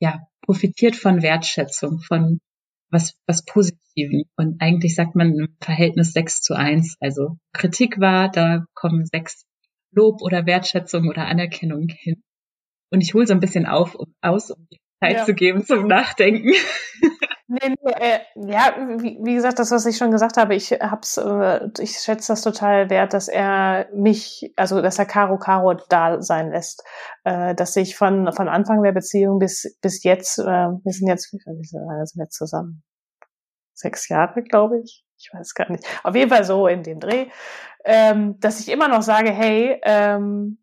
ja, 0.00 0.20
profitiert 0.42 0.96
von 0.96 1.22
Wertschätzung, 1.22 2.00
von 2.00 2.40
was, 2.90 3.14
was 3.26 3.44
Positiven. 3.44 4.24
Und 4.36 4.60
eigentlich 4.60 4.94
sagt 4.94 5.14
man 5.14 5.34
im 5.34 5.56
Verhältnis 5.60 6.12
6 6.12 6.40
zu 6.40 6.54
1. 6.54 6.96
Also 7.00 7.36
Kritik 7.52 8.00
war, 8.00 8.30
da 8.30 8.64
kommen 8.74 9.04
sechs 9.04 9.44
Lob 9.90 10.22
oder 10.22 10.46
Wertschätzung 10.46 11.08
oder 11.08 11.26
Anerkennung 11.26 11.88
hin. 11.88 12.22
Und 12.90 13.00
ich 13.00 13.14
hole 13.14 13.26
so 13.26 13.32
ein 13.32 13.40
bisschen 13.40 13.66
auf, 13.66 13.94
um, 13.94 14.14
aus, 14.20 14.50
um 14.50 14.66
Zeit 15.00 15.16
ja. 15.16 15.24
zu 15.24 15.34
geben 15.34 15.64
zum 15.64 15.86
Nachdenken. 15.86 16.52
Nee, 17.50 17.74
nee, 17.82 17.92
äh, 17.92 18.20
ja, 18.34 18.76
wie, 18.98 19.16
wie, 19.22 19.34
gesagt, 19.34 19.58
das, 19.58 19.70
was 19.70 19.86
ich 19.86 19.96
schon 19.96 20.10
gesagt 20.10 20.36
habe, 20.36 20.54
ich 20.54 20.70
hab's, 20.70 21.16
äh, 21.16 21.70
ich 21.78 21.92
schätze 21.92 22.32
das 22.32 22.42
total 22.42 22.90
wert, 22.90 23.14
dass 23.14 23.26
er 23.26 23.88
mich, 23.94 24.52
also 24.56 24.82
dass 24.82 24.98
er 24.98 25.06
Caro 25.06 25.38
Caro 25.38 25.72
da 25.88 26.20
sein 26.20 26.50
lässt. 26.50 26.84
Äh, 27.24 27.54
dass 27.54 27.74
ich 27.76 27.96
von, 27.96 28.30
von 28.34 28.50
Anfang 28.50 28.82
der 28.82 28.92
Beziehung 28.92 29.38
bis, 29.38 29.78
bis 29.80 30.04
jetzt, 30.04 30.38
äh, 30.38 30.42
wir 30.44 30.92
sind 30.92 31.08
jetzt, 31.08 31.32
wie 31.32 31.38
lange 31.46 32.06
sind 32.06 32.20
wir 32.20 32.28
zusammen? 32.28 32.82
Sechs 33.72 34.10
Jahre, 34.10 34.42
glaube 34.42 34.80
ich. 34.80 35.06
Ich 35.16 35.30
weiß 35.32 35.54
gar 35.54 35.72
nicht. 35.72 35.86
Auf 36.04 36.14
jeden 36.14 36.28
Fall 36.28 36.44
so 36.44 36.66
in 36.66 36.82
dem 36.82 37.00
Dreh. 37.00 37.28
Ähm, 37.82 38.38
dass 38.40 38.60
ich 38.60 38.68
immer 38.68 38.88
noch 38.88 39.02
sage, 39.02 39.30
hey, 39.30 39.80
ähm, 39.84 40.58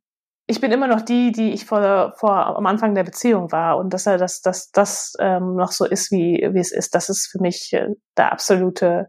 ich 0.47 0.61
bin 0.61 0.71
immer 0.71 0.87
noch 0.87 1.01
die, 1.01 1.31
die 1.31 1.53
ich 1.53 1.65
vor, 1.65 2.13
vor 2.17 2.57
am 2.57 2.65
Anfang 2.65 2.93
der 2.93 3.03
Beziehung 3.03 3.51
war 3.51 3.77
und 3.77 3.93
dass 3.93 4.05
er 4.05 4.17
das, 4.17 4.41
dass 4.41 4.71
das 4.71 5.13
ähm, 5.19 5.55
noch 5.55 5.71
so 5.71 5.85
ist, 5.85 6.11
wie, 6.11 6.47
wie 6.51 6.59
es 6.59 6.71
ist, 6.71 6.93
das 6.93 7.09
ist 7.09 7.27
für 7.27 7.41
mich 7.41 7.73
äh, 7.73 7.87
der 8.15 8.31
absolute, 8.31 9.07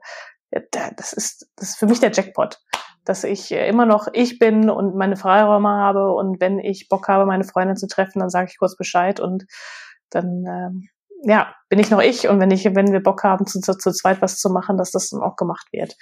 der, 0.51 0.93
das 0.97 1.13
ist, 1.13 1.47
das 1.57 1.71
ist 1.71 1.79
für 1.79 1.87
mich 1.87 2.01
der 2.01 2.13
Jackpot. 2.13 2.59
dass 3.05 3.23
ich 3.25 3.53
immer 3.53 3.87
noch 3.87 4.09
ich 4.13 4.39
bin 4.39 4.69
und 4.69 4.97
meine 4.97 5.17
Freiräume 5.17 5.69
habe 5.69 6.13
und 6.13 6.41
wenn 6.41 6.59
ich 6.59 6.89
Bock 6.89 7.09
habe, 7.09 7.25
meine 7.25 7.45
Freundin 7.45 7.77
zu 7.77 7.87
treffen, 7.87 8.19
dann 8.19 8.31
sage 8.31 8.49
ich 8.51 8.59
kurz 8.59 8.77
Bescheid 8.77 9.21
und 9.21 9.45
dann 10.11 10.45
ähm, 10.47 10.89
ja, 11.23 11.55
bin 11.69 11.79
ich 11.79 11.91
noch 11.91 12.01
ich 12.01 12.29
und 12.29 12.41
wenn 12.41 12.51
ich, 12.51 12.65
wenn 12.65 12.93
wir 12.93 13.03
Bock 13.03 13.25
haben, 13.25 13.47
zu, 13.47 13.61
zu, 13.61 13.75
zu 13.75 13.93
zweit 13.93 14.21
was 14.23 14.39
zu 14.39 14.51
machen, 14.51 14.77
dass 14.77 14.91
das 14.91 15.11
dann 15.11 15.23
auch 15.23 15.37
gemacht 15.37 15.69
wird. 15.73 15.95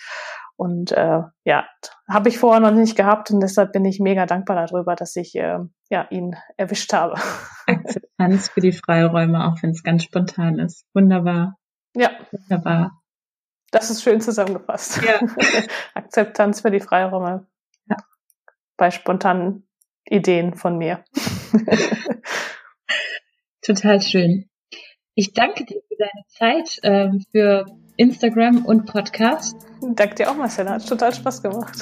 Und 0.56 0.92
äh, 0.92 1.22
ja, 1.44 1.66
habe 2.08 2.28
ich 2.28 2.38
vorher 2.38 2.60
noch 2.60 2.70
nicht 2.70 2.96
gehabt 2.96 3.30
und 3.30 3.40
deshalb 3.40 3.72
bin 3.72 3.84
ich 3.84 3.98
mega 3.98 4.24
dankbar 4.24 4.66
darüber, 4.66 4.94
dass 4.94 5.16
ich 5.16 5.34
äh, 5.34 5.58
ja, 5.90 6.06
ihn 6.10 6.36
erwischt 6.56 6.92
habe. 6.92 7.14
Akzeptanz 7.66 8.48
für 8.50 8.60
die 8.60 8.72
Freiräume, 8.72 9.46
auch 9.46 9.62
wenn 9.62 9.70
es 9.70 9.82
ganz 9.82 10.04
spontan 10.04 10.58
ist. 10.58 10.86
Wunderbar. 10.94 11.56
Ja. 11.96 12.10
Wunderbar. 12.30 13.02
Das 13.72 13.90
ist 13.90 14.02
schön 14.02 14.20
zusammengefasst. 14.20 15.02
Ja. 15.02 15.20
Akzeptanz 15.94 16.60
für 16.60 16.70
die 16.70 16.80
Freiräume. 16.80 17.48
Ja. 17.88 17.96
Bei 18.76 18.92
spontanen 18.92 19.66
Ideen 20.04 20.54
von 20.54 20.78
mir. 20.78 21.04
Total 23.62 24.00
schön. 24.00 24.48
Ich 25.16 25.32
danke 25.32 25.64
dir 25.64 25.80
für 25.88 25.96
deine 25.96 26.26
Zeit, 26.28 26.78
ähm, 26.82 27.24
für 27.32 27.66
Instagram 27.96 28.64
und 28.64 28.86
Podcast. 28.86 29.56
Danke 29.80 30.16
dir 30.16 30.30
auch, 30.30 30.36
Marcella. 30.36 30.72
Hat 30.72 30.88
total 30.88 31.14
Spaß 31.14 31.42
gemacht. 31.42 31.78